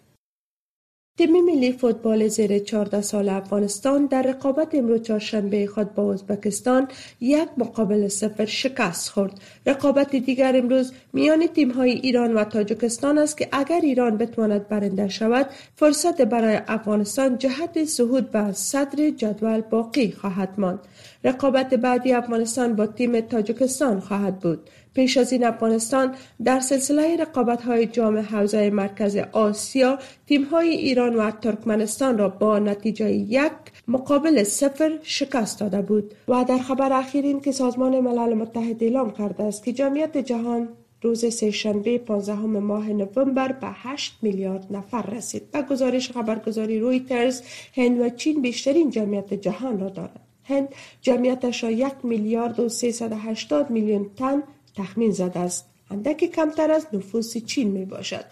تیم 1.18 1.44
ملی 1.44 1.72
فوتبال 1.72 2.28
زیر 2.28 2.58
14 2.58 3.00
سال 3.00 3.28
افغانستان 3.28 4.06
در 4.06 4.22
رقابت 4.22 4.74
امروز 4.74 5.02
چهارشنبه 5.02 5.66
خود 5.66 5.94
با 5.94 6.12
ازبکستان 6.12 6.88
یک 7.20 7.48
مقابل 7.58 8.08
صفر 8.08 8.44
شکست 8.44 9.08
خورد. 9.08 9.40
رقابت 9.66 10.16
دیگر 10.16 10.56
امروز 10.56 10.92
میان 11.12 11.46
تیم 11.46 11.70
های 11.70 11.90
ایران 11.90 12.34
و 12.34 12.44
تاجکستان 12.44 13.18
است 13.18 13.38
که 13.38 13.48
اگر 13.52 13.80
ایران 13.82 14.16
بتواند 14.16 14.68
برنده 14.68 15.08
شود 15.08 15.46
فرصت 15.76 16.22
برای 16.22 16.60
افغانستان 16.68 17.38
جهت 17.38 17.84
صعود 17.84 18.30
به 18.30 18.52
صدر 18.52 19.10
جدول 19.10 19.60
باقی 19.60 20.12
خواهد 20.12 20.54
ماند. 20.58 20.80
رقابت 21.24 21.74
بعدی 21.74 22.12
افغانستان 22.12 22.76
با 22.76 22.86
تیم 22.86 23.20
تاجکستان 23.20 24.00
خواهد 24.00 24.38
بود. 24.38 24.70
پیش 24.94 25.16
از 25.16 25.32
این 25.32 25.44
افغانستان 25.44 26.14
در 26.44 26.60
سلسله 26.60 27.16
رقابت 27.16 27.62
های 27.62 27.86
جام 27.86 28.18
حوزه 28.18 28.70
مرکز 28.70 29.16
آسیا 29.32 29.98
تیم 30.26 30.44
های 30.44 30.68
ایران 30.68 31.16
و 31.16 31.30
ترکمنستان 31.30 32.18
را 32.18 32.28
با 32.28 32.58
نتیجه 32.58 33.10
یک 33.12 33.52
مقابل 33.88 34.42
صفر 34.42 34.98
شکست 35.02 35.60
داده 35.60 35.82
بود 35.82 36.14
و 36.28 36.44
در 36.44 36.58
خبر 36.58 36.92
اخیر 36.92 37.24
این 37.24 37.40
که 37.40 37.52
سازمان 37.52 38.00
ملل 38.00 38.34
متحد 38.34 38.82
اعلام 38.84 39.10
کرده 39.10 39.44
است 39.44 39.64
که 39.64 39.72
جمعیت 39.72 40.18
جهان 40.18 40.68
روز 41.04 41.34
سهشنبه 41.34 41.98
15 41.98 42.34
ماه 42.34 42.88
نوامبر 42.88 43.52
به 43.52 43.66
8 43.66 44.18
میلیارد 44.22 44.66
نفر 44.70 45.02
رسید. 45.02 45.50
به 45.50 45.62
گزارش 45.62 46.10
خبرگزاری 46.10 46.80
رویترز 46.80 47.42
هند 47.76 48.00
و 48.00 48.08
چین 48.08 48.42
بیشترین 48.42 48.90
جمعیت 48.90 49.34
جهان 49.34 49.80
را 49.80 49.88
دارد. 49.88 50.20
هند 50.44 50.68
جمعیتش 51.00 51.64
را 51.64 51.70
یک 51.70 51.94
میلیارد 52.02 52.60
و 52.60 52.68
380 52.68 53.70
میلیون 53.70 54.10
تن 54.16 54.42
تخمین 54.74 55.10
زده 55.10 55.40
است. 55.40 55.66
اندکی 55.90 56.28
کمتر 56.28 56.70
از 56.70 56.86
نفوس 56.92 57.36
چین 57.36 57.68
می 57.68 57.84
باشد. 57.84 58.24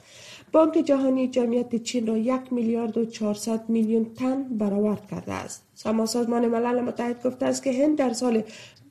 بانک 0.53 0.75
جهانی 0.85 1.29
جمعیت 1.29 1.83
چین 1.83 2.07
را 2.07 2.19
یک 2.19 2.53
میلیارد 2.53 2.99
و 2.99 3.05
400 3.05 3.69
میلیون 3.69 4.05
تن 4.05 4.43
برآورد 4.43 5.09
کرده 5.11 5.33
است. 5.33 5.63
سازمان 5.75 6.49
ملل 6.49 6.81
متحد 6.81 7.27
گفته 7.27 7.47
است 7.47 7.63
که 7.63 7.73
هند 7.73 7.99
در 7.99 8.13
سال 8.13 8.43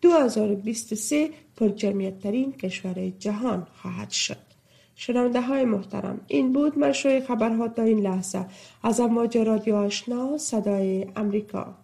2023 0.01 1.29
پر 1.55 1.69
جمعیت 1.69 2.19
ترین 2.19 2.51
کشور 2.51 3.09
جهان 3.19 3.67
خواهد 3.81 4.09
شد. 4.09 4.37
شنونده 4.95 5.41
های 5.41 5.65
محترم 5.65 6.21
این 6.27 6.53
بود 6.53 6.79
مشروع 6.79 7.19
خبرها 7.19 7.67
تا 7.67 7.83
این 7.83 7.99
لحظه. 7.99 8.45
از 8.83 8.99
امواج 8.99 9.37
رادیو 9.37 9.75
آشنا 9.75 10.37
صدای 10.37 11.07
امریکا. 11.15 11.75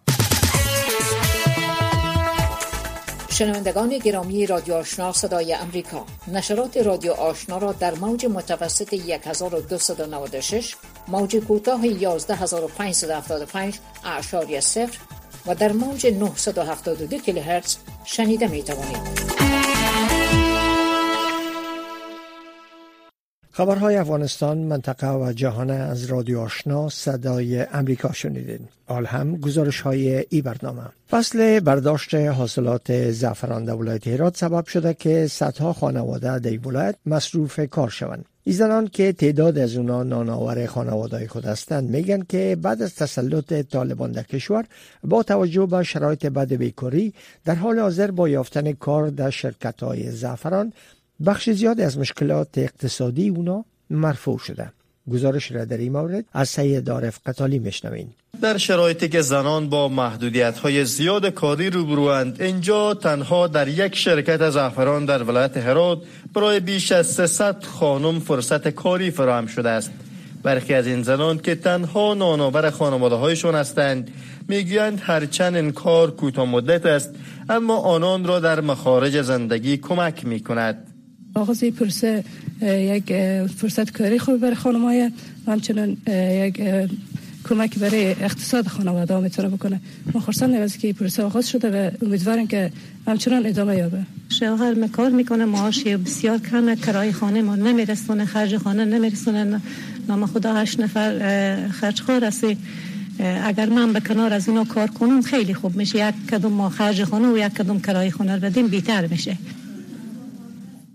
شنوندگان 3.38 3.98
گرامی 3.98 4.46
رادیو 4.46 4.74
آشنا 4.74 5.12
صدای 5.12 5.54
امریکا 5.54 6.06
نشرات 6.28 6.76
رادیو 6.76 7.12
آشنا 7.12 7.58
را 7.58 7.72
در 7.72 7.94
موج 7.94 8.26
متوسط 8.26 8.94
1296 8.94 10.76
موج 11.08 11.36
کوتاه 11.36 11.84
11575 11.84 13.78
اعشاری 14.04 14.60
صفر 14.60 14.98
و 15.46 15.54
در 15.54 15.72
موج 15.72 16.06
972 16.06 17.18
کیلوهرتز 17.18 17.76
شنیده 18.04 18.46
می 18.46 18.62
توانید. 18.62 19.47
خبرهای 23.58 23.96
افغانستان 23.96 24.58
منطقه 24.58 25.12
و 25.12 25.32
جهان 25.32 25.70
از 25.70 26.04
رادیو 26.04 26.40
آشنا 26.40 26.88
صدای 26.88 27.60
امریکا 27.60 28.12
شنیدین. 28.12 28.60
حال 28.86 29.06
هم 29.06 29.36
گزارش 29.36 29.80
های 29.80 30.24
ای 30.30 30.42
برنامه. 30.42 30.82
فصل 31.10 31.60
برداشت 31.60 32.14
حاصلات 32.14 33.10
زعفران 33.10 33.64
در 33.64 33.74
ولایت 33.74 34.06
هرات 34.06 34.36
سبب 34.36 34.66
شده 34.66 34.94
که 34.94 35.26
صدها 35.26 35.72
خانواده 35.72 36.38
در 36.38 36.68
ولایت 36.68 36.96
مصروف 37.06 37.60
کار 37.60 37.90
شوند. 37.90 38.24
ای 38.44 38.52
زنان 38.52 38.88
که 38.88 39.12
تعداد 39.12 39.58
از 39.58 39.76
اونا 39.76 40.02
نانآور 40.02 40.66
خانواده 40.66 41.28
خود 41.28 41.44
هستند 41.44 41.90
میگن 41.90 42.22
که 42.22 42.56
بعد 42.62 42.82
از 42.82 42.94
تسلط 42.94 43.52
طالبان 43.52 44.12
در 44.12 44.22
کشور 44.22 44.64
با 45.04 45.22
توجه 45.22 45.66
به 45.66 45.82
شرایط 45.82 46.26
بد 46.26 46.52
بیکاری 46.52 47.14
در 47.44 47.54
حال 47.54 47.78
حاضر 47.78 48.10
با 48.10 48.28
یافتن 48.28 48.72
کار 48.72 49.08
در 49.08 49.30
شرکت 49.30 49.82
های 49.82 50.10
زعفران 50.10 50.72
بخش 51.26 51.50
زیاد 51.50 51.80
از 51.80 51.98
مشکلات 51.98 52.48
اقتصادی 52.56 53.28
اونا 53.28 53.64
مرفوع 53.90 54.38
شده. 54.38 54.72
گزارش 55.12 55.52
را 55.52 55.64
در 55.64 55.76
این 55.76 55.92
مورد 55.92 56.24
از 56.32 56.48
سید 56.48 56.84
دارف 56.84 57.18
قتالی 57.26 57.58
میشنوین 57.58 58.08
در 58.42 58.58
شرایطی 58.58 59.08
که 59.08 59.20
زنان 59.20 59.68
با 59.68 59.88
محدودیت 59.88 60.58
های 60.58 60.84
زیاد 60.84 61.26
کاری 61.26 61.70
روبروند 61.70 62.42
اینجا 62.42 62.94
تنها 62.94 63.46
در 63.46 63.68
یک 63.68 63.96
شرکت 63.96 64.50
زعفران 64.50 65.04
در 65.04 65.22
ولایت 65.22 65.56
هرات 65.56 65.98
برای 66.34 66.60
بیش 66.60 66.92
از 66.92 67.06
300 67.06 67.64
خانم 67.64 68.20
فرصت 68.20 68.68
کاری 68.68 69.10
فراهم 69.10 69.46
شده 69.46 69.68
است. 69.68 69.90
برخی 70.42 70.74
از 70.74 70.86
این 70.86 71.02
زنان 71.02 71.38
که 71.38 71.54
تنها 71.54 72.14
نانآور 72.14 72.70
خانواده 72.70 73.14
هایشان 73.14 73.54
هستند 73.54 74.10
می‌گویند 74.48 75.00
هرچند 75.02 75.56
این 75.56 75.72
کار 75.72 76.10
کوتاه 76.10 76.44
مدت 76.46 76.86
است 76.86 77.10
اما 77.48 77.76
آنان 77.76 78.24
را 78.24 78.40
در 78.40 78.60
مخارج 78.60 79.22
زندگی 79.22 79.76
کمک 79.76 80.26
می 80.26 80.40
کند 80.40 80.87
آغاز 81.38 81.64
پروسه 81.64 82.24
یک 82.62 83.12
فرصت 83.56 83.90
کاری 83.90 84.18
خوب 84.18 84.36
برای 84.36 84.54
خانم 84.54 84.84
های 84.84 85.10
همچنان 85.46 85.96
یک 86.46 86.62
کمک 87.48 87.78
برای 87.78 88.10
اقتصاد 88.10 88.66
خانواده 88.66 89.14
ها 89.14 89.20
می‌تونه 89.20 89.48
بکنه. 89.48 89.80
ما 90.14 90.20
خرسند 90.20 90.54
از 90.54 90.76
که 90.76 90.92
پروسه 90.92 91.22
آغاز 91.22 91.48
شده 91.48 91.68
و 91.70 91.90
امیدوارم 92.06 92.46
که 92.46 92.70
همچنان 93.06 93.46
ادامه 93.46 93.76
یابه. 93.76 94.02
شوهر 94.28 94.74
مکار 94.74 95.10
می‌کنه 95.10 95.44
معاش 95.44 95.84
بسیار 95.84 96.38
کمه 96.38 96.76
کرای 96.76 97.12
خانه 97.12 97.42
ما 97.42 97.56
نمیرسونه 97.56 98.24
خرج 98.24 98.56
خانه 98.56 98.84
نمیرسونه 98.84 99.60
نام 100.08 100.26
خدا 100.26 100.54
هشت 100.54 100.80
نفر 100.80 101.68
خرج 101.68 102.00
خور 102.00 102.24
هستی 102.24 102.56
اگر 103.18 103.68
من 103.68 103.92
به 103.92 104.00
کنار 104.00 104.32
از 104.32 104.48
اینا 104.48 104.64
کار 104.64 104.88
کنم 104.88 105.22
خیلی 105.22 105.54
خوب 105.54 105.76
میشه. 105.76 106.08
یک 106.08 106.14
کدوم 106.30 106.52
ما 106.52 106.68
خرج 106.68 107.04
خانه 107.04 107.32
و 107.32 107.38
یک 107.38 107.52
کدوم 107.52 107.80
کرای 107.80 108.10
خانه 108.10 108.38
بدیم 108.38 108.68
بیتر 108.68 109.06
میشه. 109.06 109.36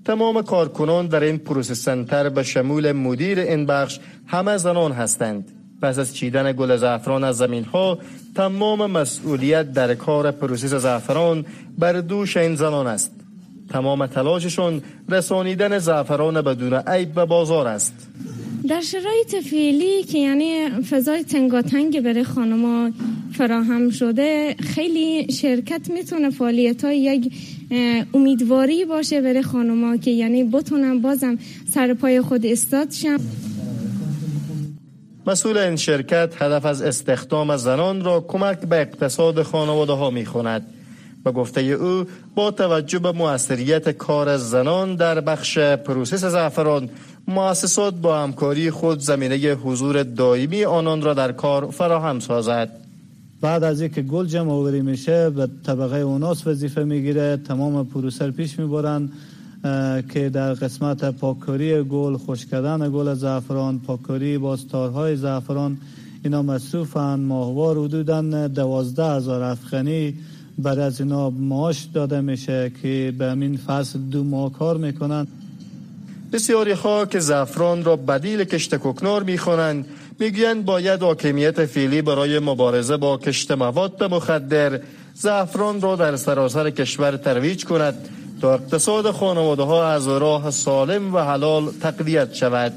تمام 0.06 0.42
کارکنان 0.42 1.08
در 1.08 1.24
این 1.24 1.38
process 1.38 1.74
center 1.74 2.30
به 2.30 2.44
شمول 2.44 2.92
مدیر 2.92 3.40
این 3.40 3.66
بخش 3.66 4.00
همه 4.28 4.58
زنان 4.58 4.92
هستند. 4.92 5.52
پس 5.82 6.00
از 6.00 6.16
چیدن 6.16 6.52
گل 6.52 6.78
زعفران 6.78 7.24
از 7.24 7.38
زمین 7.38 7.64
ها 7.64 7.98
تمام 8.36 8.92
مسئولیت 8.92 9.74
در 9.74 9.96
کار 9.96 10.32
process 10.32 10.74
زعفران 10.74 11.46
بر 11.78 11.94
دوش 11.94 12.38
این 12.38 12.56
زنان 12.56 12.88
است. 12.88 13.12
تمام 13.70 14.08
تلاششون 14.08 14.82
رسانیدن 15.10 15.80
زعفران 15.80 16.42
بدون 16.42 16.74
عیب 16.74 17.14
به 17.14 17.26
بازار 17.26 17.68
است. 17.68 17.94
در 18.70 18.82
شرایط 18.82 19.36
فعلی 19.36 20.04
که 20.04 20.18
یعنی 20.18 20.70
فضای 20.70 21.24
تنگاتنگ 21.24 22.02
برای 22.02 22.24
خانما 22.24 22.92
فراهم 23.34 23.90
شده 23.90 24.56
خیلی 24.60 25.32
شرکت 25.32 25.90
می‌تونه 25.90 26.30
فعالیت 26.30 26.86
های 26.86 27.00
یک 27.00 27.34
امیدواری 28.14 28.86
باشه 28.86 29.22
برای 29.22 29.42
خانما 29.42 29.98
که 29.98 30.12
یعنی 30.12 30.44
بتونن 30.44 31.02
بازم 31.02 31.38
سر 31.74 31.94
پای 31.94 32.22
خود 32.22 32.46
ایستاد 32.46 32.92
شن 32.92 33.18
مسئول 35.28 35.58
این 35.58 35.76
شرکت 35.76 36.42
هدف 36.42 36.66
از 36.66 36.82
استخدام 36.82 37.58
زنان 37.58 38.04
را 38.04 38.26
کمک 38.28 38.60
به 38.60 38.82
اقتصاد 38.82 39.44
خانواده 39.44 39.94
ها 39.94 40.10
می 40.10 40.26
خوند. 40.26 40.66
به 41.24 41.32
گفته 41.32 41.62
او 41.62 42.06
با 42.36 42.52
توجه 42.52 43.00
به 43.00 43.12
موثریت 43.12 43.90
کار 43.90 44.38
زنان 44.38 44.96
در 44.96 45.22
بخش 45.22 45.58
process 45.58 46.26
زعفران 46.26 46.90
مؤسسات 47.28 47.94
با 47.94 48.20
همکاری 48.20 48.72
خود 48.72 49.00
زمینه 49.00 49.36
حضور 49.36 50.04
دائمی 50.04 50.66
آنان 50.66 51.02
را 51.02 51.14
در 51.14 51.32
کار 51.32 51.72
فراهم 51.72 52.20
سازد 52.20 52.83
بعد 53.44 53.64
از 53.64 53.82
اینکه 53.82 54.02
گل 54.02 54.26
جمع 54.26 54.52
آوری 54.52 54.82
میشه 54.82 55.30
به 55.30 55.48
طبقه 55.66 55.98
اوناس 55.98 56.48
وظیفه 56.48 56.84
می‌گیره 56.84 57.38
تمام 57.38 57.86
پروسر 57.86 58.32
پیش 58.32 58.60
می‌برن 58.60 59.10
که 60.14 60.30
در 60.34 60.54
قسمت 60.54 61.06
پاککاری 61.06 61.84
گل 61.84 62.18
خوش 62.18 62.46
کردن 62.46 62.92
گل 62.94 63.14
زعفران 63.14 63.80
پاککاری 63.80 64.38
باستارهای 64.38 65.16
زعفران 65.16 65.78
اینا 66.24 66.42
مصروفن 66.42 67.20
ماهوار 67.20 67.84
حدودا 67.84 68.48
دوازده 68.48 69.06
هزار 69.06 69.44
افغانی 69.44 70.14
برای 70.58 70.86
از 70.86 71.02
اینا 71.02 71.30
معاش 71.30 71.88
داده 71.94 72.22
میشه 72.22 72.72
که 72.82 73.14
به 73.18 73.26
همین 73.26 73.58
فصل 73.58 74.00
دو 74.00 74.24
ماه 74.24 74.54
کار 74.54 74.78
می‌کنن. 74.78 75.28
بسیاری 76.32 76.76
که 77.12 77.20
زعفران 77.20 77.84
را 77.84 77.96
بدیل 77.96 78.44
کشت 78.44 78.76
کوکنار 78.76 79.24
می‌خوانند 79.24 79.86
می‌گویند 80.20 80.66
باید 80.66 81.02
حاکمیت 81.02 81.66
فعلی 81.66 82.02
برای 82.02 82.40
مبارزه 82.40 82.98
با 82.98 83.18
کشت 83.18 83.52
مواد 83.52 84.04
مخدر 84.04 84.80
زعفران 85.14 85.82
را 85.82 85.96
در 85.96 86.16
سراسر 86.16 86.70
کشور 86.70 87.18
ترویج 87.18 87.66
کند 87.66 88.10
تا 88.42 88.54
اقتصاد 88.54 89.12
خانواده 89.12 89.64
ها 89.64 89.88
از 89.92 90.08
راه 90.08 90.52
سالم 90.52 91.16
و 91.16 91.20
حلال 91.20 91.72
تقویت 91.82 92.34
شود. 92.34 92.74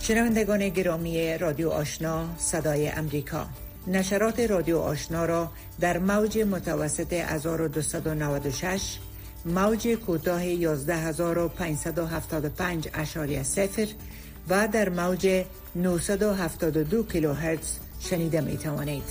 شنوندگان 0.00 0.68
گرامی 0.68 1.38
رادیو 1.38 1.70
آشنا 1.70 2.24
صدای 2.38 2.88
امریکا. 2.88 3.46
نشرات 3.86 4.40
رادیو 4.40 4.78
آشنا 4.78 5.24
را 5.24 5.50
در 5.80 5.98
موج 5.98 6.38
متوسط 6.38 7.12
1296 7.12 8.80
موج 9.46 9.88
کوتاه 9.88 10.42
11575 10.42 12.88
اشاری 12.94 13.42
سفر 13.42 13.86
و 14.48 14.68
در 14.72 14.88
موج 14.88 15.44
972 15.76 17.02
کیلوهرتز 17.02 17.78
شنیده 18.00 18.40
می 18.40 18.56
توانید. 18.56 19.04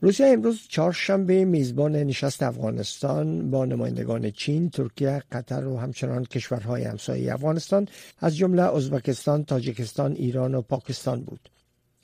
روسیه 0.00 0.26
امروز 0.26 0.60
چهارشنبه 0.68 1.44
میزبان 1.44 1.96
نشست 1.96 2.42
افغانستان 2.42 3.50
با 3.50 3.64
نمایندگان 3.64 4.30
چین، 4.30 4.70
ترکیه، 4.70 5.22
قطر 5.32 5.66
و 5.66 5.78
همچنان 5.78 6.24
کشورهای 6.24 6.84
همسایه 6.84 7.34
افغانستان 7.34 7.88
از 8.20 8.36
جمله 8.36 8.62
ازبکستان، 8.62 9.44
تاجیکستان، 9.44 10.12
ایران 10.12 10.54
و 10.54 10.62
پاکستان 10.62 11.22
بود. 11.22 11.40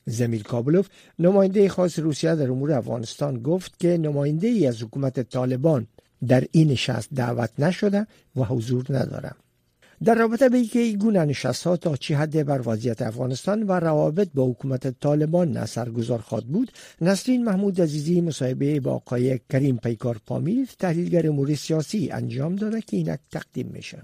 زمیل 0.06 0.42
کابلوف 0.42 0.88
نماینده 1.18 1.68
خاص 1.68 1.98
روسیه 1.98 2.34
در 2.34 2.50
امور 2.50 2.72
افغانستان 2.72 3.42
گفت 3.42 3.80
که 3.80 3.96
نماینده 3.96 4.46
ای 4.48 4.66
از 4.66 4.82
حکومت 4.82 5.20
طالبان 5.20 5.86
در 6.28 6.44
این 6.52 6.68
نشست 6.68 7.08
دعوت 7.14 7.50
نشده 7.58 8.06
و 8.36 8.44
حضور 8.44 8.84
ندارم. 8.90 9.36
در 10.04 10.14
رابطه 10.14 10.48
به 10.48 10.56
اینکه 10.56 10.78
این 10.78 10.98
گونه 10.98 11.24
نشست 11.24 11.66
ها 11.66 11.76
تا 11.76 11.96
چی 11.96 12.14
حد 12.14 12.46
بر 12.46 12.68
وضعیت 12.68 13.02
افغانستان 13.02 13.62
و 13.62 13.72
روابط 13.72 14.28
با 14.34 14.44
حکومت 14.44 15.00
طالبان 15.00 15.56
اثرگذار 15.56 16.18
خواد 16.18 16.44
بود 16.44 16.72
نسرین 17.00 17.44
محمود 17.44 17.80
عزیزی 17.80 18.20
مصاحبه 18.20 18.80
با 18.80 18.92
آقای 18.92 19.40
کریم 19.50 19.76
پیکار 19.76 20.20
پامیر 20.26 20.68
تحلیلگر 20.78 21.26
امور 21.26 21.54
سیاسی 21.54 22.10
انجام 22.10 22.56
داده 22.56 22.80
که 22.80 22.96
اینک 22.96 23.20
تقدیم 23.30 23.70
میشه 23.72 24.02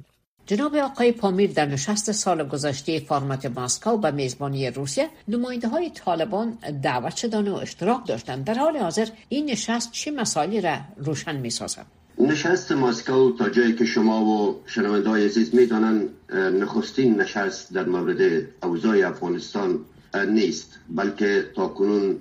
جناب 0.48 0.76
آقای 0.76 1.12
پامیر 1.12 1.52
در 1.52 1.66
نشست 1.66 2.12
سال 2.12 2.48
گذشته 2.48 3.00
فرمت 3.00 3.46
ماسکو 3.46 3.96
به 3.96 4.10
میزبانی 4.10 4.70
روسیه 4.70 5.08
نماینده 5.28 5.68
های 5.68 5.90
طالبان 5.90 6.58
دعوت 6.82 7.16
شدن 7.16 7.48
و 7.48 7.54
اشتراک 7.54 8.06
داشتند 8.06 8.44
در 8.44 8.54
حال 8.54 8.76
حاضر 8.76 9.08
این 9.28 9.50
نشست 9.50 9.92
چه 9.92 10.10
مسائلی 10.10 10.60
را 10.60 10.76
روشن 10.96 11.36
می 11.36 11.50
سازد؟ 11.50 11.86
نشست 12.18 12.72
ماسکو 12.72 13.32
تا 13.38 13.48
جایی 13.48 13.74
که 13.74 13.84
شما 13.84 14.24
و 14.24 14.60
شنونده 14.66 15.08
های 15.08 15.24
عزیز 15.26 15.54
می‌دانند 15.54 16.08
نخستین 16.34 17.20
نشست 17.20 17.74
در 17.74 17.84
مورد 17.84 18.42
اوضاع 18.62 19.08
افغانستان 19.08 19.84
نیست 20.28 20.78
بلکه 20.88 21.44
تا 21.56 21.68
کنون 21.68 22.16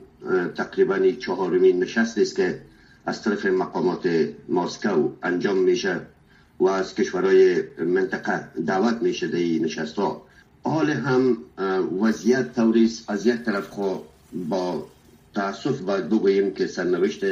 تقریبا 0.57 1.11
چهارمین 1.19 1.83
نشست 1.83 2.17
است 2.17 2.35
که 2.35 2.61
از 3.05 3.23
طرف 3.23 3.45
مقامات 3.45 4.29
ماسکو 4.49 5.09
انجام 5.23 5.57
میشه 5.57 6.01
و 6.59 6.67
از 6.67 6.95
کشورهای 6.95 7.63
منطقه 7.79 8.47
دعوت 8.65 9.01
میشه 9.01 9.27
در 9.27 9.35
این 9.35 9.65
نشست 9.65 9.95
ها 9.95 10.21
حال 10.63 10.89
هم 10.89 11.37
وضعیت 12.01 12.55
توریست 12.55 13.09
از 13.09 13.25
یک 13.25 13.43
طرف 13.43 13.69
خو 13.69 13.95
با 14.49 14.85
تاسف 15.35 15.79
باید 15.79 16.09
بگوییم 16.09 16.53
که 16.53 16.67
سرنوشت 16.67 17.23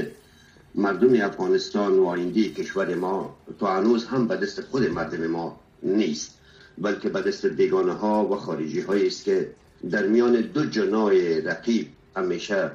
مردم 0.75 1.25
افغانستان 1.25 1.99
و 1.99 2.05
آینده 2.05 2.49
کشور 2.49 2.95
ما 2.95 3.35
تو 3.59 3.65
هنوز 3.65 4.05
هم 4.05 4.27
به 4.27 4.35
دست 4.35 4.61
خود 4.61 4.89
مردم 4.89 5.27
ما 5.27 5.59
نیست 5.83 6.37
بلکه 6.77 7.09
به 7.09 7.21
دست 7.21 7.45
بیگانه 7.45 7.93
ها 7.93 8.25
و 8.25 8.35
خارجی 8.35 8.81
هایی 8.81 9.07
است 9.07 9.23
که 9.23 9.51
در 9.91 10.07
میان 10.07 10.41
دو 10.41 10.65
جنای 10.65 11.41
رقیب 11.41 11.87
همیشه 12.15 12.71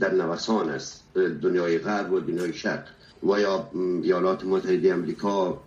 در 0.00 0.14
نوسان 0.14 0.68
است 0.70 1.02
دنیای 1.42 1.78
غرب 1.78 2.12
و 2.12 2.20
دنیای 2.20 2.52
شرق. 2.52 2.84
و 3.22 3.40
یا 3.40 3.70
ایالات 4.02 4.44
متحده 4.44 4.92
امریکا 4.92 5.60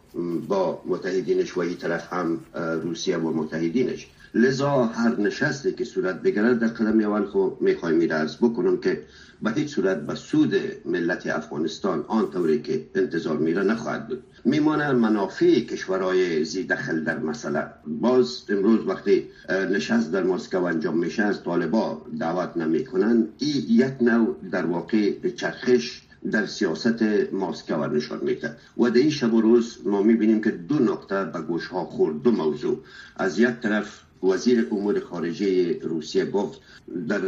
با 0.47 0.81
متحدینش 0.85 1.57
و 1.57 1.59
این 1.59 1.77
طرف 1.77 2.13
هم 2.13 2.39
روسیه 2.83 3.17
و 3.17 3.31
متحدینش. 3.31 4.07
لذا 4.33 4.83
هر 4.83 5.21
نشستی 5.21 5.71
که 5.71 5.85
صورت 5.85 6.21
بگیرد 6.21 6.59
در 6.59 6.67
قدم 6.67 6.99
اول 6.99 7.25
خو 7.25 7.49
می‌خوایم 7.61 7.97
میرز 7.97 8.37
بکنم 8.37 8.77
که 8.77 9.03
به 9.41 9.51
هیچ 9.51 9.75
صورت 9.75 10.01
به 10.01 10.15
سود 10.15 10.55
ملت 10.85 11.27
افغانستان 11.27 12.05
آنطوری 12.07 12.61
که 12.61 12.85
انتظار 12.95 13.37
میره 13.37 13.63
نخواهد 13.63 14.07
بود. 14.07 14.23
میمانه 14.45 14.91
منافع 14.91 15.59
کشورهای 15.59 16.45
زی 16.45 16.63
دخل 16.63 17.03
در 17.03 17.19
مسئله. 17.19 17.63
باز 17.87 18.43
امروز 18.49 18.87
وقتی 18.87 19.27
نشست 19.49 20.11
در 20.11 20.23
مسکو 20.23 20.63
انجام 20.63 20.97
میشه 20.97 21.23
از 21.23 21.43
طالبا 21.43 22.01
دعوت 22.19 22.57
نمی‌کنن. 22.57 23.27
این 23.37 23.63
یک 23.69 23.93
نوع 24.01 24.35
در 24.51 24.65
واقع 24.65 25.29
چرخش 25.35 26.01
در 26.31 26.45
سیاست 26.45 27.03
ماسکو 27.31 27.87
نشان 27.87 28.19
میده 28.23 28.55
و 28.77 28.89
در 28.89 28.97
این 28.97 29.09
شب 29.09 29.33
و 29.33 29.41
روز 29.41 29.77
ما 29.85 30.03
می‌بینیم 30.03 30.41
که 30.41 30.51
دو 30.51 30.79
نقطه 30.79 31.25
به 31.25 31.41
گوش 31.41 31.67
ها 31.67 31.85
خورد. 31.85 32.21
دو 32.21 32.31
موضوع. 32.31 32.79
از 33.15 33.39
یک 33.39 33.59
طرف 33.61 34.01
وزیر 34.23 34.67
امور 34.71 34.99
خارجه 34.99 35.79
روسیه 35.79 36.25
گفت 36.25 36.61
در 37.07 37.21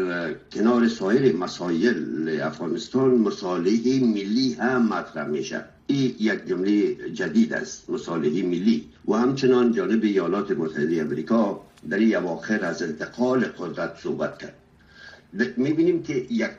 کنار 0.52 0.88
سایر 0.88 1.36
مسائل 1.36 2.40
افغانستان 2.44 3.12
مصالحه 3.12 4.00
ملی 4.00 4.54
هم 4.54 4.88
مطرح 4.94 5.28
میشه. 5.28 5.66
این 5.88 6.16
یک 6.20 6.48
جمله 6.48 6.96
جدید 7.10 7.54
است 7.54 7.90
مصالحه 7.90 8.44
ملی. 8.44 8.86
و 9.08 9.14
همچنان 9.14 9.72
جانب 9.72 10.04
ایالات 10.04 10.52
متحده 10.52 11.02
امریکا 11.02 11.62
در 11.90 11.98
این 11.98 12.16
اواخر 12.16 12.66
از 12.66 12.84
انتقال 12.84 13.46
قدرت 13.46 13.98
صحبت 14.04 14.38
کرد. 14.38 14.54
می‌بینیم 15.58 16.04
که 16.04 16.13
یک 16.30 16.52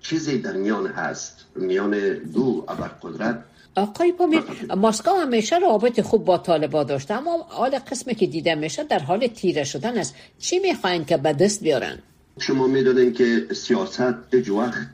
چیزی 0.00 0.38
در 0.38 0.52
میان 0.52 0.86
هست 0.86 1.44
میان 1.56 2.14
دو 2.34 2.64
ابرقدرت 2.68 3.44
آقای 3.76 4.12
پامیر 4.12 4.42
ماسکو 4.76 5.10
همیشه 5.10 5.58
رابط 5.58 6.00
خوب 6.00 6.24
با 6.24 6.38
طالبا 6.38 6.84
داشته 6.84 7.14
اما 7.14 7.46
حال 7.48 7.78
قسمی 7.78 8.14
که 8.14 8.26
دیده 8.26 8.54
میشه 8.54 8.84
در 8.84 8.98
حال 8.98 9.26
تیره 9.26 9.64
شدن 9.64 9.98
است 9.98 10.14
چی 10.38 10.58
می‌خواین 10.58 11.04
که 11.04 11.16
به 11.16 11.32
دست 11.32 11.62
بیارن 11.62 11.98
شما 12.38 12.66
می‌دونین 12.66 13.12
که 13.12 13.46
سیاست 13.54 14.34
هیچ 14.34 14.50
وقت 14.50 14.88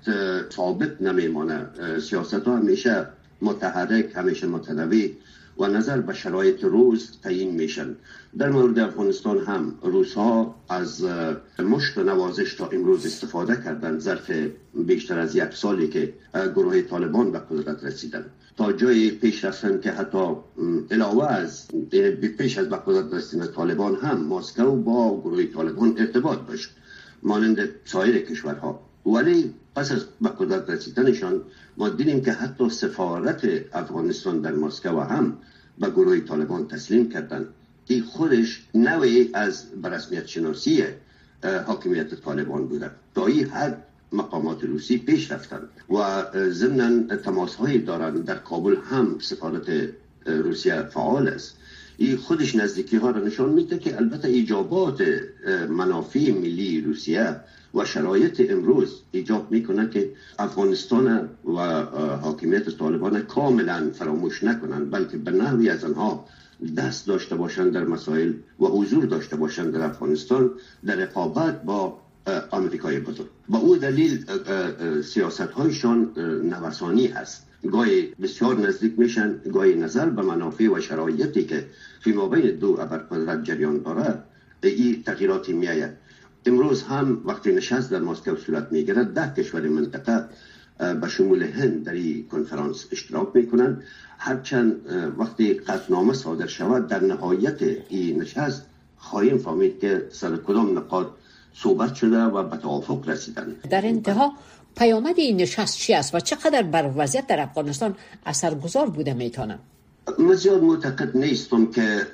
ثابت 0.56 1.02
نمیمانه 1.02 1.66
سیاست 2.00 2.34
ها 2.34 2.56
همیشه 2.56 3.06
متحرک 3.42 4.06
همیشه 4.14 4.46
متنوع 4.46 5.08
و 5.58 5.66
نظر 5.66 6.00
به 6.00 6.14
شرایط 6.14 6.64
روز 6.64 7.18
تعیین 7.22 7.50
میشن. 7.50 7.96
در 8.38 8.50
مورد 8.50 8.78
افغانستان 8.78 9.38
هم 9.38 9.78
روس 9.82 10.14
ها 10.14 10.54
از 10.68 11.04
مشت 11.58 11.98
و 11.98 12.02
نوازش 12.02 12.54
تا 12.54 12.66
امروز 12.66 13.06
استفاده 13.06 13.56
کردند 13.56 14.00
ظرف 14.00 14.30
بیشتر 14.74 15.18
از 15.18 15.36
یک 15.36 15.54
سالی 15.54 15.88
که 15.88 16.12
گروه 16.34 16.82
طالبان 16.82 17.32
به 17.32 17.38
قدرت 17.38 17.84
رسیدن 17.84 18.24
تا 18.56 18.72
جای 18.72 19.10
پیش 19.10 19.44
رفتن 19.44 19.80
که 19.80 19.90
حتی 19.90 20.36
علاوه 20.90 21.26
از 21.32 21.68
پیش 22.38 22.58
از 22.58 22.68
به 22.68 22.76
قدرت 22.76 23.14
رسیدن 23.14 23.46
طالبان 23.46 23.94
هم 23.94 24.24
ماسکو 24.24 24.76
با 24.76 25.20
گروه 25.20 25.46
طالبان 25.46 25.94
ارتباط 25.98 26.38
داشت 26.48 26.70
مانند 27.22 27.68
سایر 27.84 28.18
کشورها. 28.18 28.80
ولی 29.06 29.54
پس 29.76 29.92
از 29.92 30.04
به 30.20 30.28
قدرت 30.28 30.70
رسیدنشان 30.70 31.42
ما 31.76 31.88
دیدیم 31.88 32.20
که 32.24 32.32
حتی 32.32 32.68
سفارت 32.68 33.48
افغانستان 33.72 34.40
در 34.40 34.52
مسکو 34.52 35.00
هم 35.00 35.38
به 35.78 35.90
گروه 35.90 36.20
طالبان 36.20 36.68
تسلیم 36.68 37.08
کردند 37.08 37.46
این 37.86 38.02
خودش 38.02 38.62
نوعی 38.74 39.30
از 39.34 39.70
برسمیت 39.82 40.26
شناسی 40.26 40.84
حاکمیت 41.66 42.14
طالبان 42.14 42.66
بوده. 42.68 42.90
تا 43.14 43.26
این 43.26 43.46
حد 43.46 43.82
مقامات 44.12 44.64
روسی 44.64 44.98
پیش 44.98 45.32
رفتند 45.32 45.68
و 45.90 46.24
ضمن 46.50 47.06
تماس 47.24 47.54
هایی 47.54 47.78
دارند. 47.78 48.24
در 48.24 48.38
کابل 48.38 48.76
هم 48.90 49.18
سفارت 49.20 49.88
روسیه 50.26 50.82
فعال 50.82 51.28
است. 51.28 51.56
این 51.96 52.16
خودش 52.16 52.54
نزدیکی 52.54 52.96
ها 52.96 53.10
را 53.10 53.20
نشان 53.20 53.50
میده 53.50 53.78
که 53.78 53.96
البته 53.96 54.28
ایجابات 54.28 55.02
منافع 55.68 56.30
ملی 56.30 56.80
روسیه 56.80 57.36
و 57.74 57.84
شرایط 57.84 58.50
امروز 58.50 59.02
ایجاب 59.10 59.50
می‌کنه 59.50 59.90
که 59.90 60.10
افغانستان 60.38 61.28
و 61.44 61.60
حاکمیت 62.16 62.70
طالبان 62.70 63.22
کاملا 63.22 63.90
فراموش 63.90 64.44
نکنند 64.44 64.90
بلکه 64.90 65.16
به 65.16 65.30
نحوی 65.30 65.68
از 65.68 65.84
آنها 65.84 66.26
دست 66.76 67.06
داشته 67.06 67.36
باشند 67.36 67.72
در 67.72 67.84
مسائل 67.84 68.32
و 68.60 68.64
حضور 68.64 69.04
داشته 69.04 69.36
باشند 69.36 69.72
در 69.72 69.82
افغانستان 69.82 70.50
در 70.86 70.96
رقابت 70.96 71.62
با 71.62 71.98
آمریکای 72.50 73.00
بزرگ. 73.00 73.26
با 73.48 73.58
او 73.58 73.76
دلیل 73.76 74.24
سیاست 75.02 75.40
هایشان 75.40 76.12
نوسانی 76.44 77.06
هست. 77.06 77.46
گاهی 77.72 78.14
بسیار 78.22 78.58
نزدیک 78.58 78.98
میشن 78.98 79.40
گاهی 79.52 79.74
نظر 79.74 80.10
به 80.10 80.22
منافع 80.22 80.68
و 80.68 80.80
شرایطی 80.80 81.44
که 81.44 81.66
فی 82.00 82.12
بین 82.12 82.56
دو 82.56 82.76
ابرقدرت 82.80 83.44
جریان 83.44 83.82
دارد 83.82 84.24
این 84.62 85.02
تغییراتی 85.02 85.52
میآید. 85.52 85.90
امروز 86.46 86.82
هم 86.82 87.22
وقتی 87.24 87.52
نشست 87.52 87.90
در 87.90 88.00
مسکو 88.00 88.36
صورت 88.36 88.72
می‌گیرد 88.72 89.14
ده 89.14 89.34
کشور 89.42 89.68
منطقه 89.68 90.24
به 90.78 91.08
شمول 91.08 91.42
هند 91.42 91.84
در 91.84 91.92
این 91.92 92.28
کنفرانس 92.28 92.86
اشتراک 92.92 93.28
می‌کنند. 93.34 93.82
هرچند 94.18 94.72
وقتی 95.18 95.54
قطنامه 95.54 96.12
صادر 96.12 96.46
شود 96.46 96.86
در 96.86 97.04
نهایت 97.04 97.62
این 97.88 98.20
نشست 98.20 98.66
خواهیم 98.96 99.38
فهمید 99.38 99.80
که 99.80 100.08
سر 100.10 100.36
کدام 100.36 100.78
نقاط 100.78 101.06
صحبت 101.54 101.94
شده 101.94 102.22
و 102.22 102.42
به 102.42 102.56
توافق 102.56 103.08
رسیدن. 103.08 103.56
در 103.70 103.86
انتها 103.86 104.32
پیامد 104.76 105.18
این 105.18 105.36
نشست 105.36 105.78
چی 105.78 105.94
است 105.94 106.14
و 106.14 106.20
چقدر 106.20 106.62
بر 106.62 106.90
وضعیت 106.96 107.26
در 107.26 107.40
افغانستان 107.40 107.94
اثرگذار 108.26 108.90
بوده 108.90 109.14
می‌تونه؟ 109.14 109.58
من 110.18 110.34
زیاد 110.34 110.62
معتقد 110.62 111.16
نیستم 111.16 111.66
که 111.66 112.06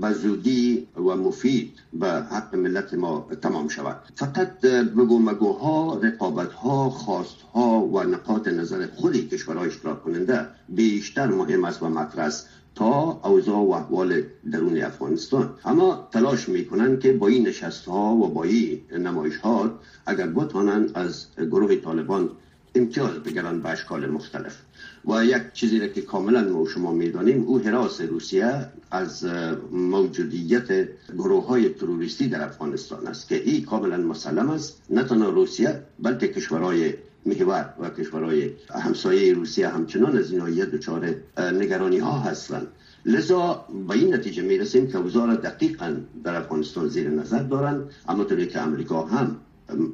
به 0.00 0.12
زودی 0.12 0.88
و 0.96 1.16
مفید 1.16 1.72
به 1.92 2.06
حق 2.06 2.54
ملت 2.54 2.94
ما 2.94 3.28
تمام 3.42 3.68
شود. 3.68 3.96
فقط 4.14 4.60
بگو 4.60 5.18
مگوها 5.18 6.00
رقابت 6.02 6.52
ها 6.52 6.90
خواست 6.90 7.36
ها 7.54 7.80
و 7.80 8.02
نقاط 8.02 8.48
نظر 8.48 8.86
خودی 8.96 9.28
کشورهای 9.28 9.68
اشتراک 9.68 10.02
کننده 10.02 10.46
بیشتر 10.68 11.26
مهم 11.26 11.64
است 11.64 11.82
و 11.82 11.88
مطرح 11.88 12.24
است. 12.24 12.48
تا 12.74 13.20
اوضاع 13.24 13.56
و 13.56 13.70
احوال 13.70 14.22
درون 14.52 14.82
افغانستان. 14.82 15.54
اما 15.64 16.08
تلاش 16.12 16.48
می‌کنن 16.48 16.98
که 16.98 17.12
با 17.12 17.28
این 17.28 17.48
نشست 17.48 17.84
ها 17.84 18.14
و 18.14 18.28
با 18.28 18.44
این 18.44 18.80
نمایش 18.98 19.36
ها 19.36 19.78
اگر 20.06 20.26
بتوانند 20.26 20.90
از 20.94 21.26
گروه 21.36 21.76
طالبان 21.76 22.30
امتیاز 22.74 23.14
بگیرن 23.14 23.60
به 23.60 23.68
اشکال 23.68 24.06
مختلف. 24.06 24.56
و 25.04 25.24
یک 25.24 25.52
چیزی 25.52 25.80
را 25.80 25.86
که 25.86 26.02
کاملا 26.02 26.42
ما 26.48 26.66
شما 26.66 26.92
می‌دانیم 26.92 27.42
او 27.42 27.58
حراس 27.58 28.00
روسیه 28.00 28.66
از 28.90 29.24
موجودیت 29.72 30.88
گروه 31.18 31.46
های 31.46 31.68
تروریستی 31.68 32.28
در 32.28 32.44
افغانستان 32.44 33.06
است 33.06 33.28
که 33.28 33.42
این 33.42 33.64
کاملا 33.64 33.96
مسلم 33.96 34.50
است. 34.50 34.82
نه 34.90 35.02
تنها 35.02 35.28
روسیه 35.30 35.82
بلکه 35.98 36.28
کشورهای 36.28 36.94
محور 37.26 37.74
و 37.80 37.90
کشورهای 37.90 38.50
همسایه 38.70 39.34
روسیه 39.34 39.68
همچنان 39.68 40.18
از 40.18 40.32
اینها 40.32 40.64
دچار 40.64 41.14
نگرانی 41.38 41.98
ها 41.98 42.18
هستند. 42.18 42.66
لذا 43.06 43.66
به 43.88 43.94
این 43.94 44.14
نتیجه 44.14 44.42
می 44.42 44.58
رسیم 44.58 44.86
که 44.86 44.98
وزار 44.98 45.34
دقیقا 45.34 45.96
در 46.24 46.36
افغانستان 46.36 46.88
زیر 46.88 47.10
نظر 47.10 47.42
دارند 47.42 47.90
اما 48.08 48.24
طوری 48.24 48.46
که 48.46 48.60
امریکا 48.60 49.02
هم 49.06 49.36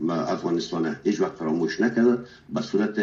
افغانستان 0.08 0.96
هیچ 1.04 1.20
وقت 1.20 1.34
فراموش 1.34 1.80
نکرده 1.80 2.18
به 2.48 2.62
صورت 2.62 2.98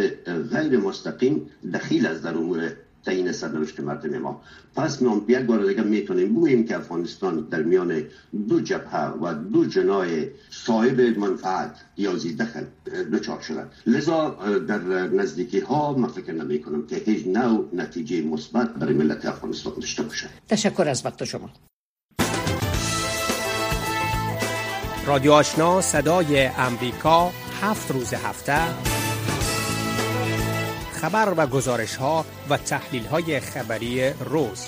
غیر 0.54 0.78
مستقیم 0.80 1.50
دخیل 1.74 2.06
از 2.06 2.22
در 2.22 2.38
امور 2.38 2.72
تعیین 3.06 3.32
سرنوشت 3.32 3.80
مردم 3.80 4.18
ما. 4.18 4.42
پس 4.76 5.02
ما 5.02 5.22
یک 5.28 5.40
بار 5.40 5.66
دیگه 5.66 5.82
می‌تونیم 5.82 6.36
بگوییم 6.36 6.66
که 6.66 6.76
افغانستان 6.76 7.48
در 7.52 7.64
میان 7.64 8.04
دو 8.50 8.60
جبهه 8.60 9.08
و 9.22 9.34
دو 9.34 9.66
جنای 9.66 10.30
صاحب 10.50 11.02
منفعت 11.02 11.76
یا 11.98 12.14
دخل 12.14 12.64
دچار 13.14 13.42
شده 13.42 13.66
لذا 13.88 14.30
در 14.68 14.80
نزدیکی 15.08 15.60
ها 15.60 15.94
من 15.94 16.08
فکر 16.08 16.34
نمی 16.34 16.62
کنم 16.62 16.88
که 16.88 16.96
هیچ 16.96 17.28
نوع 17.28 17.70
نتیجه 17.74 18.22
مثبت 18.22 18.74
برای 18.74 18.94
ملت 18.94 19.26
افغانستان 19.26 19.74
داشته 19.76 20.04
باشه. 20.04 20.30
تشکر 20.50 20.90
از 20.90 21.06
وقت 21.06 21.24
شما. 21.24 21.50
رادیو 25.08 25.32
آشنا 25.32 25.82
صدای 25.82 26.46
امریکا 26.46 27.32
هفت 27.62 27.92
روز 27.92 28.14
هفته. 28.14 29.03
خبر 31.04 31.34
و 31.38 31.48
گزارش 31.48 31.96
ها 31.96 32.26
و 32.50 32.58
تحلیل 32.58 33.06
های 33.06 33.40
خبری 33.40 34.10
روز 34.10 34.68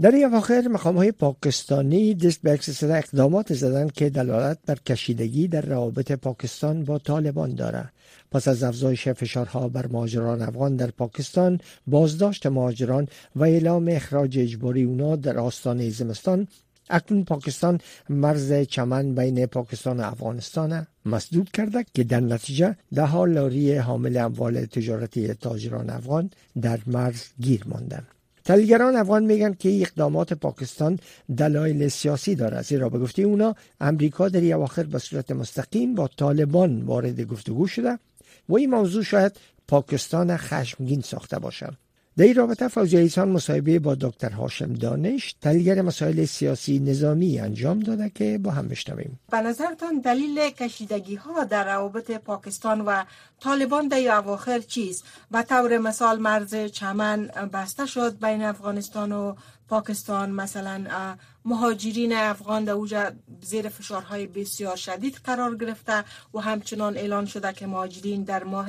در 0.00 0.10
این 0.10 0.24
اواخر 0.24 0.68
مقام 0.70 0.96
های 0.96 1.12
پاکستانی 1.12 2.14
دست 2.14 2.42
به 2.42 2.58
اقدامات 2.82 3.54
زدن 3.54 3.88
که 3.88 4.10
دلالت 4.10 4.58
بر 4.66 4.78
کشیدگی 4.86 5.48
در 5.48 5.60
روابط 5.60 6.12
پاکستان 6.12 6.84
با 6.84 6.98
طالبان 6.98 7.54
دارد. 7.54 7.92
پس 8.30 8.48
از 8.48 8.62
افزایش 8.62 9.08
فشارها 9.08 9.68
بر 9.68 9.86
مهاجران 9.86 10.42
افغان 10.42 10.76
در 10.76 10.90
پاکستان 10.90 11.60
بازداشت 11.86 12.46
مهاجران 12.46 13.08
و 13.36 13.42
اعلام 13.42 13.88
اخراج 13.88 14.38
اجباری 14.38 14.82
اونا 14.82 15.16
در 15.16 15.38
آستانه 15.38 15.90
زمستان 15.90 16.48
اکنون 16.92 17.24
پاکستان 17.24 17.80
مرز 18.08 18.52
چمن 18.52 19.14
بین 19.14 19.46
پاکستان 19.46 20.00
و 20.00 20.02
افغانستان 20.02 20.86
مسدود 21.06 21.50
کرده 21.50 21.84
که 21.94 22.04
در 22.04 22.20
نتیجه 22.20 22.76
ده 22.94 23.06
ها 23.06 23.24
لاری 23.24 23.74
حامل 23.74 24.16
اموال 24.16 24.64
تجارتی 24.64 25.34
تاجران 25.34 25.90
افغان 25.90 26.30
در 26.60 26.78
مرز 26.86 27.22
گیر 27.40 27.62
ماندند. 27.66 28.06
تحلیلگران 28.44 28.96
افغان 28.96 29.24
میگن 29.24 29.54
که 29.54 29.80
اقدامات 29.80 30.32
پاکستان 30.32 30.98
دلایل 31.36 31.88
سیاسی 31.88 32.34
داره 32.34 32.62
زیرا 32.62 32.88
به 32.88 32.98
گفته 32.98 33.22
اونا 33.22 33.54
امریکا 33.80 34.28
در 34.28 34.54
اواخر 34.54 34.82
به 34.82 34.98
صورت 34.98 35.30
مستقیم 35.30 35.94
با 35.94 36.08
طالبان 36.16 36.82
وارد 36.82 37.20
گفتگو 37.20 37.66
شده 37.66 37.98
و 38.48 38.56
این 38.56 38.70
موضوع 38.70 39.02
شاید 39.02 39.32
پاکستان 39.68 40.36
خشمگین 40.36 41.00
ساخته 41.00 41.38
باشد 41.38 41.74
در 42.16 42.24
این 42.24 42.34
رابطه 42.34 42.68
فوزی 42.68 42.96
ایسان 42.96 43.28
مصاحبه 43.28 43.78
با 43.78 43.94
دکتر 43.94 44.30
هاشم 44.30 44.72
دانش 44.72 45.34
تحلیلگر 45.40 45.82
مسائل 45.82 46.24
سیاسی 46.24 46.78
نظامی 46.78 47.40
انجام 47.40 47.80
داده 47.80 48.10
که 48.14 48.38
با 48.38 48.50
هم 48.50 48.68
بشنویم. 48.68 49.20
به 49.30 49.40
نظرتان 49.40 50.00
دلیل 50.00 50.50
کشیدگی 50.50 51.14
ها 51.14 51.44
در 51.44 51.64
روابط 51.64 52.10
پاکستان 52.10 52.80
و 52.80 53.04
طالبان 53.40 53.88
در 53.88 54.16
اواخر 54.16 54.58
چیست؟ 54.58 55.04
و 55.30 55.42
طور 55.42 55.78
مثال 55.78 56.18
مرز 56.18 56.54
چمن 56.54 57.26
بسته 57.52 57.86
شد 57.86 58.20
بین 58.20 58.42
افغانستان 58.42 59.12
و 59.12 59.34
پاکستان 59.68 60.30
مثلا 60.30 61.16
مهاجرین 61.44 62.12
افغان 62.12 62.64
در 62.64 62.72
اوجا 62.72 63.12
زیر 63.40 63.68
فشارهای 63.68 64.26
بسیار 64.26 64.76
شدید 64.76 65.20
قرار 65.24 65.56
گرفته 65.56 66.04
و 66.34 66.38
همچنان 66.38 66.96
اعلان 66.96 67.26
شده 67.26 67.52
که 67.52 67.66
مهاجرین 67.66 68.24
در 68.24 68.44
ماه 68.44 68.68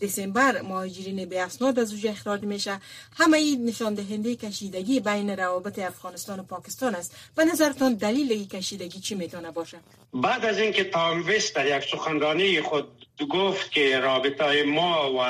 دسامبر 0.00 0.62
مهاجرین 0.62 1.28
به 1.28 1.40
اسناد 1.40 1.78
از 1.78 1.92
اوجا 1.92 2.10
اخراج 2.10 2.42
میشه. 2.42 2.80
همه 3.16 3.36
این 3.38 3.64
نشان 3.64 3.94
دهنده 3.94 4.36
کشیدگی 4.36 5.00
بین 5.00 5.30
روابط 5.30 5.78
افغانستان 5.78 6.40
و 6.40 6.42
پاکستان 6.42 6.94
است. 6.94 7.16
به 7.36 7.44
نظرتان 7.44 7.94
دلیل 7.94 8.32
این 8.32 8.48
کشیدگی 8.48 9.00
چی 9.00 9.14
می‌تونه 9.14 9.50
باشه؟ 9.50 9.80
بعد 10.14 10.44
از 10.44 10.58
اینکه 10.58 10.84
تام 10.84 11.28
وست 11.28 11.54
در 11.54 11.76
یک 11.76 11.84
سخنرانی 11.84 12.60
خود 12.60 13.03
گفت 13.22 13.72
که 13.72 14.00
رابطه 14.00 14.62
ما 14.62 15.12
و 15.18 15.24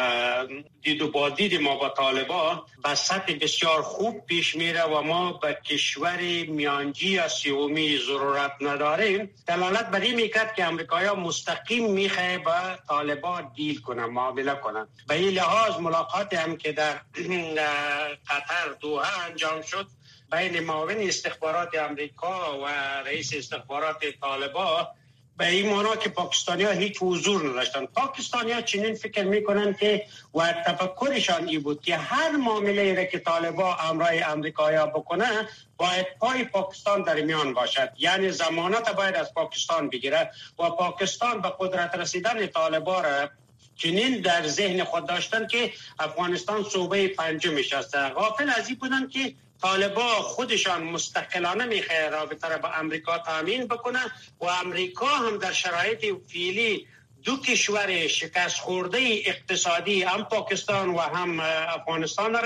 دید 0.83 1.03
و 1.03 1.11
با 1.11 1.29
دید 1.29 1.61
ما 1.63 1.77
با 1.77 1.89
طالبا 1.89 2.67
به 2.85 2.95
سطح 2.95 3.35
بسیار 3.41 3.83
خوب 3.83 4.27
پیش 4.27 4.57
میره 4.57 4.83
و 4.83 5.03
ما 5.03 5.33
به 5.33 5.59
کشور 5.65 6.21
میانجی 6.49 7.09
یا 7.09 7.29
سیومی 7.29 7.99
ضرورت 7.99 8.53
نداریم. 8.61 9.31
دلالت 9.47 9.91
بر 9.91 10.01
این 10.01 10.15
می‌کرد 10.15 10.55
که 10.55 10.65
امریکایا 10.65 11.15
مستقیم 11.15 11.91
می‌خواه 11.93 12.39
با 12.39 12.77
طالبا 12.89 13.41
دیل 13.57 13.81
کنن 13.81 14.05
معامله 14.05 14.55
کنن. 14.55 14.89
به 15.09 15.15
این 15.15 15.29
لحاظ 15.29 15.81
ملاقات 15.81 16.35
هم 16.35 16.57
که 16.57 16.73
در 16.73 16.95
قطر 18.31 18.73
دوها 18.81 19.23
انجام 19.29 19.63
شد 19.63 19.87
بین 20.33 20.61
معاون 20.61 20.97
استخبارات 20.99 21.75
امریکا 21.75 22.61
و 22.61 22.67
رئیس 23.07 23.35
استخبارات 23.35 24.05
طالبا 24.21 24.89
به 25.37 25.49
این 25.49 25.71
مانا 25.71 25.97
که 25.97 26.09
پاکستانی 26.09 26.63
ها 26.63 26.71
هیچ 26.71 26.97
حضور 27.01 27.49
نداشتن. 27.49 27.87
پاکستانی 27.87 28.53
ها 28.53 28.61
چنین 28.61 28.95
فکر 28.95 29.25
می‌کنن 29.25 29.75
که 29.75 30.07
و 30.35 30.53
تفکرشان 30.67 31.49
ای 31.49 31.59
بود 31.59 31.83
که 31.83 31.97
هر 31.97 32.31
معامله 32.31 32.95
را 32.95 33.05
که 33.05 33.19
طالبا 33.19 33.77
امرای 33.77 34.23
امریکایا 34.23 34.87
بکنه 34.87 35.49
باید 35.77 36.07
پای 36.21 36.45
پاکستان 36.45 37.03
در 37.03 37.21
میان 37.21 37.55
باشد. 37.55 37.91
یعنی 37.99 38.31
زمانت 38.31 38.91
باید 38.91 39.15
از 39.15 39.35
پاکستان 39.35 39.89
بگیره 39.89 40.31
و 40.59 40.71
پاکستان 40.71 41.41
به 41.41 41.53
قدرت 41.59 41.95
رسیدن 41.95 42.47
طالبا 42.47 43.01
را 43.01 43.31
چنین 43.77 44.21
در 44.21 44.47
ذهن 44.47 44.85
خود 44.85 45.07
داشتن 45.07 45.47
که 45.47 45.73
افغانستان 45.99 46.63
صوبه 46.65 47.09
پنجمش 47.09 47.73
است 47.73 47.97
غافل 47.97 48.51
از 48.57 48.69
این 48.69 48.79
بودن 48.79 49.09
که 49.09 49.35
طالبا 49.63 50.09
خودشان 50.09 50.83
مستقلانه 50.83 51.65
می‌خواه 51.65 52.09
رابطه 52.09 52.49
را 52.49 52.59
با 52.59 52.69
امریکا 52.69 53.19
تامین 53.19 53.67
بکنه 53.67 54.01
و 54.41 54.45
امریکا 54.45 55.07
هم 55.07 55.39
در 55.39 55.53
شرایط 55.53 56.05
فعلی 56.33 56.87
دو 57.25 57.37
کشور 57.37 58.07
شکست 58.07 58.61
خورده 58.61 58.99
اقتصادی 59.25 60.03
هم 60.03 60.25
پاکستان 60.25 60.89
و 60.89 60.99
هم 60.99 61.41
افغانستان 61.69 62.33
را 62.33 62.41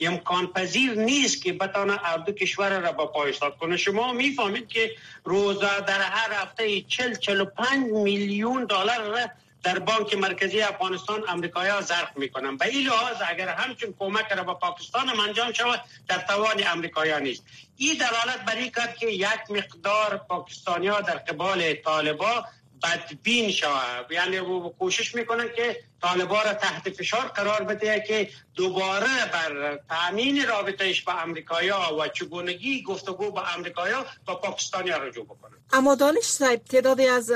امکان 0.00 0.46
پذیر 0.46 0.94
نیست 0.94 1.42
که 1.42 1.52
بتانه 1.52 1.98
دو 2.26 2.32
کشور 2.32 2.80
را 2.80 2.92
با 2.92 3.06
پای 3.06 3.34
کنه. 3.60 3.76
شما 3.76 4.12
می‌فهمید 4.12 4.68
که 4.68 4.90
روزا 5.24 5.80
در 5.80 6.00
هر 6.00 6.32
هفته 6.32 6.80
40 6.80 7.14
45 7.14 7.92
میلیون 7.92 8.64
دلار 8.64 9.02
را 9.02 9.28
در 9.64 9.78
بانک 9.78 10.14
مرکزی 10.14 10.60
افغانستان 10.60 11.24
امریکایا 11.28 11.80
ظرف 11.80 12.16
می‌کنن. 12.16 12.56
به 12.56 12.66
این 12.66 12.86
لحاظ 12.86 13.16
اگر 13.28 13.48
همچون 13.48 13.94
کمک 13.98 14.32
را 14.32 14.44
به 14.44 14.54
پاکستان 14.54 15.08
هم 15.08 15.20
انجام 15.20 15.52
شود 15.52 15.80
در 16.08 16.18
توان 16.18 16.66
امریکایا 16.66 17.18
نیست. 17.18 17.44
این 17.76 17.94
دلالت 17.94 18.44
بر 18.46 18.56
این 18.56 18.70
کرد 18.70 18.96
که 18.96 19.06
یک 19.06 19.50
مقدار 19.50 20.16
پاکستانیا 20.16 21.00
در 21.00 21.16
قبال 21.16 21.74
طالبا 21.74 22.44
بدبین 22.84 23.50
شود 23.50 24.12
یعنی 24.12 24.40
کوشش 24.78 25.14
می‌کنن 25.14 25.48
که 25.56 25.76
طالبا 26.02 26.42
را 26.42 26.54
تحت 26.54 26.90
فشار 26.90 27.20
قرار 27.20 27.64
بده 27.64 28.04
که 28.08 28.28
دوباره 28.54 29.30
بر 29.32 29.80
تامین 29.88 30.46
رابطهش 30.48 31.02
با 31.02 31.12
امریکایا 31.12 31.96
و 32.00 32.08
چگونگی 32.08 32.82
گفتگو 32.82 33.30
با 33.30 33.42
امریکایا 33.56 34.06
با 34.26 34.34
پاکستانیا 34.34 34.96
رجوع 34.98 35.24
بکنن 35.24 35.54
اما 35.72 35.94
دانش 35.94 36.24
صاحب 36.24 36.60
تعدادی 36.64 37.06
از 37.06 37.32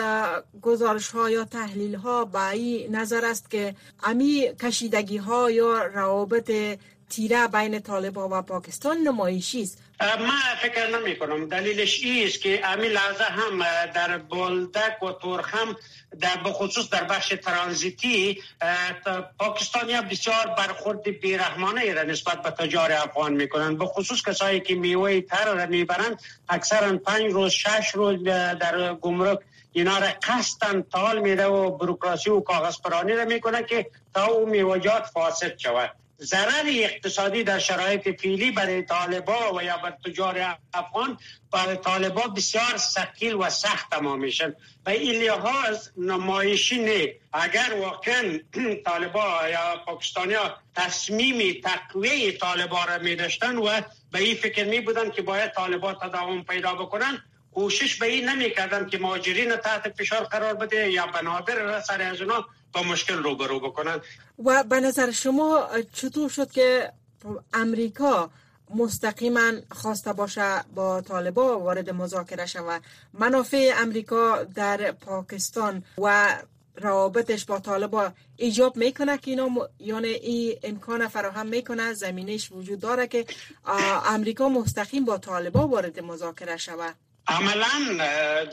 گزارش 0.63 1.09
ها 1.09 1.31
یا 1.31 1.45
تحلیل 1.45 1.95
ها 1.95 2.25
به 2.25 2.49
این 2.49 2.97
نظر 2.97 3.25
است 3.25 3.51
که 3.51 3.75
امی 4.03 4.49
کشیدگی 4.63 5.17
ها 5.17 5.51
یا 5.51 5.83
روابط 5.83 6.79
تیره 7.11 7.47
بین 7.49 7.81
طالبان 7.81 8.31
و 8.31 8.43
پاکستان 8.43 8.99
نمایشی 8.99 9.63
است. 9.63 9.79
من 10.01 10.57
فکر 10.63 10.99
نمی 10.99 11.17
کنم. 11.19 11.49
دلیلش 11.49 12.01
است 12.27 12.41
که 12.41 12.67
امی 12.67 12.89
لحظه 12.89 13.25
هم 13.25 13.59
در 13.95 14.19
بولدک 14.19 15.03
و 15.03 15.13
تورخم 15.13 15.77
در 16.21 16.37
بخصوص 16.37 16.91
در 16.91 17.05
بخش 17.05 17.35
ترانزیتی 17.43 18.43
پاکستانی 19.39 20.01
بسیار 20.01 20.47
برخورد 20.59 21.03
بیرحمانه 21.03 21.93
را 21.93 22.03
نسبت 22.03 22.43
به 22.43 22.51
تجار 22.51 22.93
افغان 22.93 23.33
می‌کنند 23.33 23.79
به 23.79 23.87
خصوص 23.87 24.23
کسایی 24.23 24.61
که 24.61 24.75
میوه 24.75 25.21
تر 25.21 25.55
را 25.55 25.67
می‌برند 25.67 26.23
اکثرا 26.49 26.99
پنج 26.99 27.33
روز 27.33 27.53
شش 27.53 27.91
روز 27.95 28.25
در 28.25 28.95
گمرک 28.95 29.39
اینا 29.73 29.99
را 29.99 30.09
قصدن 30.23 30.83
تال 30.83 31.19
میده 31.19 31.47
و 31.47 31.71
بروکراسی 31.71 32.31
و 32.31 32.41
کاغذ 32.41 32.81
پرانی 32.85 33.13
را 33.13 33.25
می‌کنه 33.25 33.63
که 33.63 33.91
تا 34.15 34.27
او 34.27 34.47
میوجات 34.47 35.07
فاسد 35.07 35.59
شود. 35.59 35.91
ضرر 36.21 36.65
اقتصادی 36.67 37.45
در 37.45 37.59
شرایط 37.59 38.21
فیلی 38.21 38.51
برای 38.51 38.83
طالبا 38.83 39.55
و 39.55 39.63
یا 39.63 39.77
بر 39.77 39.91
تجار 39.91 40.59
افغان 40.75 41.19
برای 41.53 41.77
طالبا 41.77 42.23
بسیار 42.23 42.77
سکیل 42.77 43.35
و 43.35 43.51
سخت 43.51 43.91
تمام 43.91 44.21
میشن 44.21 44.55
به 44.85 44.93
این 44.93 45.23
لحاظ 45.23 45.89
نمایشی 45.97 46.79
نه 46.79 47.15
اگر 47.33 47.75
واقعا 47.81 48.39
طالبا 48.87 49.49
یا 49.51 49.83
پاکستانی 49.87 50.35
ها 50.35 50.57
تصمیم 50.75 51.61
تقویه 51.65 52.33
طالبا 52.33 52.85
را 52.85 52.99
می 52.99 53.17
داشتن 53.17 53.57
و 53.57 53.81
به 54.13 54.19
این 54.19 54.37
فکر 54.37 54.65
می 54.65 54.81
بودن 54.81 55.11
که 55.11 55.23
باید 55.23 55.53
طالبا 55.53 55.95
تداوم 55.95 56.43
پیدا 56.43 56.75
بکنن 56.75 57.25
کوشش 57.55 57.97
به 57.97 58.07
این 58.07 58.29
نمی 58.29 58.51
کردن 58.51 58.89
که 58.89 58.99
مهاجرین 58.99 59.57
تحت 59.57 59.95
فشار 59.99 60.25
قرار 60.25 60.55
بده 60.55 60.91
یا 60.91 61.07
بنابر 61.07 61.81
سر 61.81 62.03
از 62.03 62.21
اونا 62.21 62.47
با 62.73 62.83
مشکل 62.83 63.23
روبرو 63.23 63.61
بکنن. 63.61 64.01
و 64.45 64.65
به 64.65 64.81
نظر 64.81 65.11
شما 65.11 65.69
چطور 65.93 66.29
شد 66.29 66.51
که 66.51 66.93
امریکا 67.53 68.31
مستقیما 68.75 69.53
خواسته 69.71 70.13
باشه 70.13 70.65
با 70.75 71.01
طالبا 71.01 71.59
وارد 71.59 71.91
مذاکره 71.91 72.47
شود؟ 72.47 72.83
منافع 73.13 73.73
امریکا 73.77 74.45
در 74.45 74.93
پاکستان 74.93 75.85
و 75.99 76.37
روابطش 76.77 77.45
با 77.45 77.59
طالبا 77.59 78.13
ایجاب 78.37 78.77
می‌کنه 78.77 79.19
که 79.19 79.31
اینا 79.31 79.49
م... 79.49 79.59
یعنی 79.79 80.09
این 80.09 80.59
امکان 80.63 81.09
فراهم 81.09 81.47
می‌کنه؟ 81.47 81.93
زمینش 81.93 82.53
وجود 82.53 82.81
داره 82.81 83.07
که 83.07 83.27
امریکا 84.07 84.49
مستقیم 84.49 85.05
با 85.05 85.19
طالبا 85.19 85.69
وارد 85.69 86.01
مذاکره 86.01 86.57
شود؟ 86.57 86.95
عملا 87.29 87.95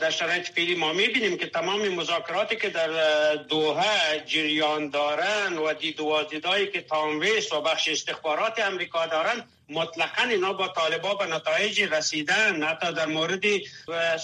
در 0.00 0.10
شرایط 0.10 0.46
فعلی 0.46 0.74
ما 0.74 0.92
می‌بینیم 0.92 1.36
که 1.36 1.46
تمام 1.46 1.88
مذاکراتی 1.88 2.56
که 2.56 2.68
در 2.68 3.34
دوحه 3.34 4.24
جریان 4.26 4.90
دارن 4.90 5.58
و 5.58 5.74
دید 5.74 6.00
وازدیدهایی 6.00 6.66
که 6.66 6.80
تامویس 6.80 7.52
و 7.52 7.60
بخش 7.60 7.88
استخبارات 7.88 8.58
امریکا 8.58 9.06
دارن 9.06 9.44
مطلقا 9.68 10.22
اینا 10.22 10.52
با 10.52 10.68
طالبا 10.68 11.14
به 11.14 11.26
نتایج 11.26 11.82
رسیدن. 11.82 12.62
حتی 12.62 12.92
در 12.92 13.06
مورد 13.06 13.42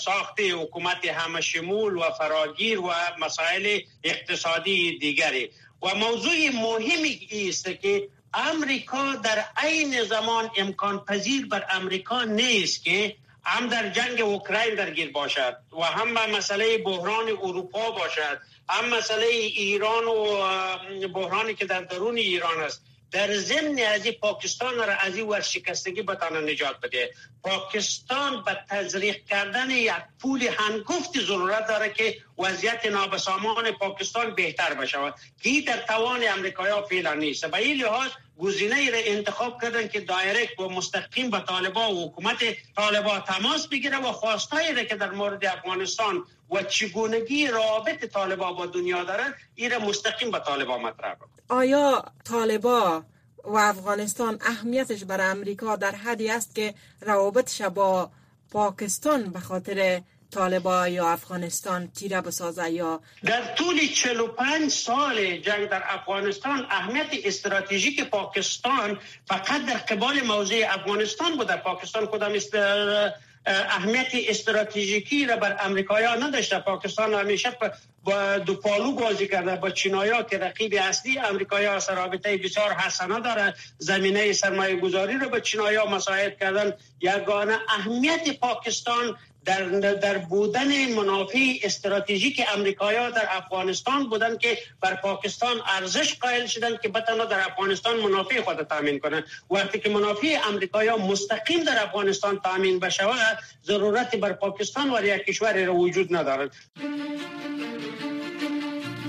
ساخت 0.05 0.41
حکومت 0.41 1.07
همه 1.07 1.41
شمول 1.41 1.97
و 1.97 2.11
فراگیر 2.11 2.81
و 2.81 2.93
مسائل 3.21 3.81
اقتصادی 4.05 4.99
دیگری. 4.99 5.51
و 5.83 5.95
موضوع 5.95 6.51
مهمی 6.55 7.29
است 7.49 7.65
که 7.83 8.09
امریکا 8.35 9.15
در 9.15 9.45
عین 9.57 10.05
زمان 10.05 10.51
امکان 10.57 11.05
پذیر 11.05 11.47
بر 11.47 11.67
امریکا 11.71 12.25
نیست 12.25 12.85
که 12.85 13.17
هم 13.45 13.67
در 13.67 13.89
جنگ 13.89 14.21
اوکراین 14.21 14.75
درگیر 14.75 15.13
باشد 15.13 15.57
و 15.79 15.83
هم 15.83 16.15
به 16.15 16.27
مسئله 16.37 16.79
بحران 16.79 17.29
اروپا 17.43 17.91
باشد 17.91 18.41
هم 18.69 18.89
مسئله 18.89 19.27
ایران 19.27 20.05
و 20.05 21.09
بحرانی 21.09 21.55
که 21.55 21.65
در 21.67 21.81
درون 21.81 22.17
ایران 22.17 22.61
است. 22.61 22.83
در 23.11 23.37
ضمن 23.37 23.79
از 23.79 24.07
پاکستان 24.09 24.77
را 24.77 24.85
از 24.85 25.17
این 25.17 25.29
ورشکستگی 25.29 26.03
بتانه 26.03 26.53
نجات 26.53 26.81
بده. 26.81 27.11
پاکستان 27.45 28.43
به 28.45 28.59
تزریق 28.71 29.25
کردن 29.25 29.71
یک 29.71 29.93
پول 30.21 30.43
هنگفت 30.43 31.21
ضرورت 31.21 31.67
داره 31.67 31.91
که 31.91 32.17
وضعیت 32.39 32.87
نابسامان 32.87 33.71
پاکستان 33.71 34.35
بهتر 34.35 34.75
بشود. 34.75 35.15
که 35.43 35.61
در 35.67 35.77
توان 35.77 36.21
امریکایی 36.29 36.75
فعلا 36.91 37.15
نیست. 37.15 37.47
به 37.47 37.57
این 37.57 37.83
لحاظ 37.83 38.11
گزینه 38.43 38.91
را 38.91 38.99
انتخاب 39.05 39.63
کردن 39.63 39.89
که 39.89 40.01
دایرکت 40.01 40.61
و 40.61 40.69
مستقیم 40.69 41.31
به 41.31 41.41
طالبا 41.41 41.95
و 41.95 42.09
حکومت 42.09 42.39
طالبا 42.77 43.21
تماس 43.21 43.69
بگیره 43.69 43.99
و 43.99 44.13
خواستایی 44.13 44.73
را 44.73 44.85
که 44.85 44.97
در 44.97 45.11
مورد 45.11 45.45
افغانستان 45.45 46.25
و 46.51 46.63
چگونگی 46.63 47.47
رابط 47.47 48.05
طالبا 48.05 48.53
با 48.53 48.67
دنیا 48.67 49.05
دارن 49.05 49.35
این 49.55 49.77
مستقیم 49.77 50.31
به 50.31 50.39
طالبا 50.39 50.79
مطرح 50.79 51.17
آیا 51.49 52.05
طالبا 52.25 53.05
و 53.45 53.57
افغانستان 53.57 54.39
اهمیتش 54.41 55.05
برای 55.05 55.27
امریکا 55.27 55.77
در 55.77 55.95
حدی 55.95 56.31
است 56.31 56.55
که 56.55 56.75
روابطش 57.01 57.63
با 57.63 58.11
پاکستان 58.51 59.23
به 59.31 59.41
خاطر 59.41 60.03
طالبا 60.33 60.89
یا 60.89 61.09
افغانستان 61.09 61.89
تیره 61.89 62.21
بسازه 62.21 62.71
یا 62.71 63.01
در 63.25 63.55
طول 63.55 63.87
45 63.87 64.71
سال 64.71 65.37
جنگ 65.37 65.69
در 65.69 65.83
افغانستان 65.87 66.67
اهمیت 66.71 67.07
استراتژیک 67.25 68.05
پاکستان 68.05 68.99
فقط 69.27 69.67
در 69.67 69.75
قبال 69.75 70.23
موضع 70.23 70.67
افغانستان 70.69 71.37
بود 71.37 71.47
در 71.47 71.57
پاکستان 71.57 72.07
خودم 72.07 72.33
است؟ 72.33 72.55
اهمیت 73.47 74.09
استراتژیکی 74.15 75.27
را 75.27 75.37
بر 75.37 75.57
امریکایا 75.61 76.15
نداشته. 76.15 76.59
پاکستان 76.59 77.15
همیشه 77.15 77.59
با 78.05 78.39
دو 78.39 78.55
پالو 78.55 78.93
بازی 78.93 79.29
کرده 79.29 79.57
با 79.57 79.71
چینایا 79.71 80.23
که 80.23 80.39
رقیب 80.39 80.75
اصلی 80.81 81.19
امریکایا 81.19 81.79
رابطه 81.89 82.37
بسیار 82.37 82.73
حسنه 82.73 83.21
داره. 83.21 83.55
زمینه 83.79 84.33
سرمایه 84.33 84.77
گذاری 84.77 85.15
رو 85.15 85.29
به 85.29 85.41
چینایا 85.41 85.87
مساعد 85.87 86.39
کردن. 86.39 86.73
یگانه 87.01 87.59
اهمیت 87.69 88.41
پاکستان 88.41 89.17
در, 89.45 89.65
در 89.95 90.19
بودن 90.19 90.95
منافع 90.95 91.39
استراتژیک 91.63 92.43
امریکایا 92.55 93.11
در 93.11 93.29
افغانستان 93.31 94.09
بودن 94.09 94.39
که 94.39 94.59
بر 94.81 94.95
پاکستان 94.95 95.57
ارزش 95.77 96.19
قائل 96.19 96.47
شدن 96.47 96.77
که 96.83 96.89
بتانا 96.89 97.25
در 97.25 97.41
افغانستان 97.41 98.01
منافع 98.01 98.41
خود 98.41 98.63
تامین 98.63 98.99
کنند. 98.99 99.25
وقتی 99.51 99.79
که 99.79 99.89
منافع 99.89 100.37
امریکایا 100.49 100.97
مستقیم 100.97 101.65
در 101.65 101.83
افغانستان 101.83 102.41
تامین 102.45 102.79
بشه 102.79 103.03
ضرورت 103.67 104.17
بر 104.17 104.33
پاکستان 104.33 104.91
و 104.91 105.05
یک 105.05 105.27
کشور 105.27 105.65
را 105.65 105.75
وجود 105.75 106.17
ندارد. 106.17 106.51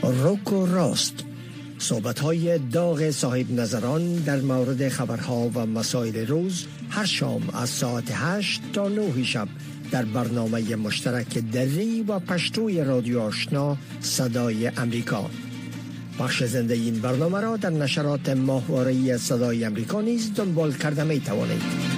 روک 0.04 0.54
و 0.54 0.66
راست. 0.66 1.24
صحبت 1.78 2.20
های 2.20 2.58
داغ 2.58 3.10
صاحب 3.10 3.52
نظران 3.52 4.16
در 4.16 4.36
مورد 4.36 4.90
خبرها 4.90 5.52
و 5.54 5.66
مسائل 5.66 6.28
روز 6.28 6.66
هر 6.90 7.06
شام 7.06 7.50
از 7.54 7.70
ساعت 7.70 8.04
8 8.14 8.62
تا 8.74 8.90
9 8.90 9.24
شب. 9.24 9.48
در 9.94 10.06
برنامه 10.06 10.76
مشترک 10.76 11.38
دری 11.38 12.02
و 12.02 12.20
پشتوی 12.20 12.84
رادیو 12.84 13.20
آشنا 13.20 13.78
صدای 14.02 14.68
امریکا. 14.68 15.30
بخش 16.20 16.44
زنده 16.44 16.74
این 16.74 17.00
برنامه 17.00 17.42
را 17.42 17.58
در 17.58 17.70
نشرات 17.70 18.30
ماهواره 18.30 19.18
صدای 19.18 19.66
امریکا 19.66 20.02
نیز 20.02 20.34
دنبال 20.34 20.74
کرده 20.74 21.04
می 21.04 21.20
توانید 21.20 21.93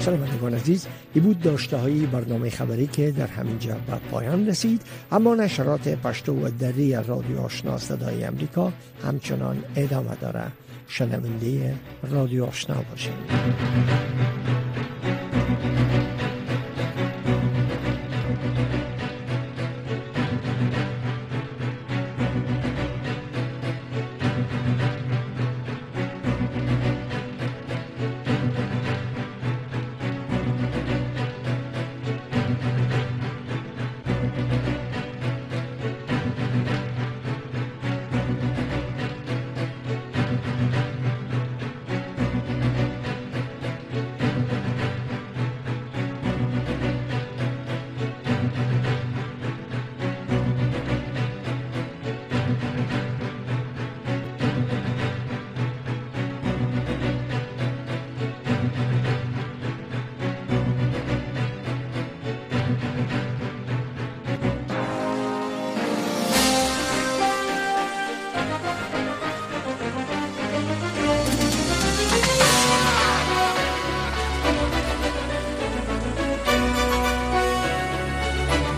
شنوندگان 0.00 0.54
عزیز. 0.54 0.86
ای 1.14 1.20
بود 1.20 1.40
داشته 1.40 1.76
های 1.76 2.06
برنامه 2.06 2.50
خبری 2.50 2.86
که 2.86 3.10
در 3.10 3.26
همین 3.26 3.58
جا 3.58 3.74
به 3.86 3.94
پایان 4.10 4.46
رسید. 4.46 4.82
اما 5.12 5.34
نشرات 5.34 5.88
پشتو 5.88 6.32
و 6.32 6.50
دری 6.50 6.92
رادیو 6.92 7.40
آشنا 7.40 7.78
صدای 7.78 8.24
امریکا 8.24 8.72
همچنان 9.04 9.64
ادامه 9.76 10.14
داره. 10.20 10.44
شنونده 10.88 11.74
رادیو 12.10 12.44
آشنا 12.44 12.76
باشید. 12.90 14.39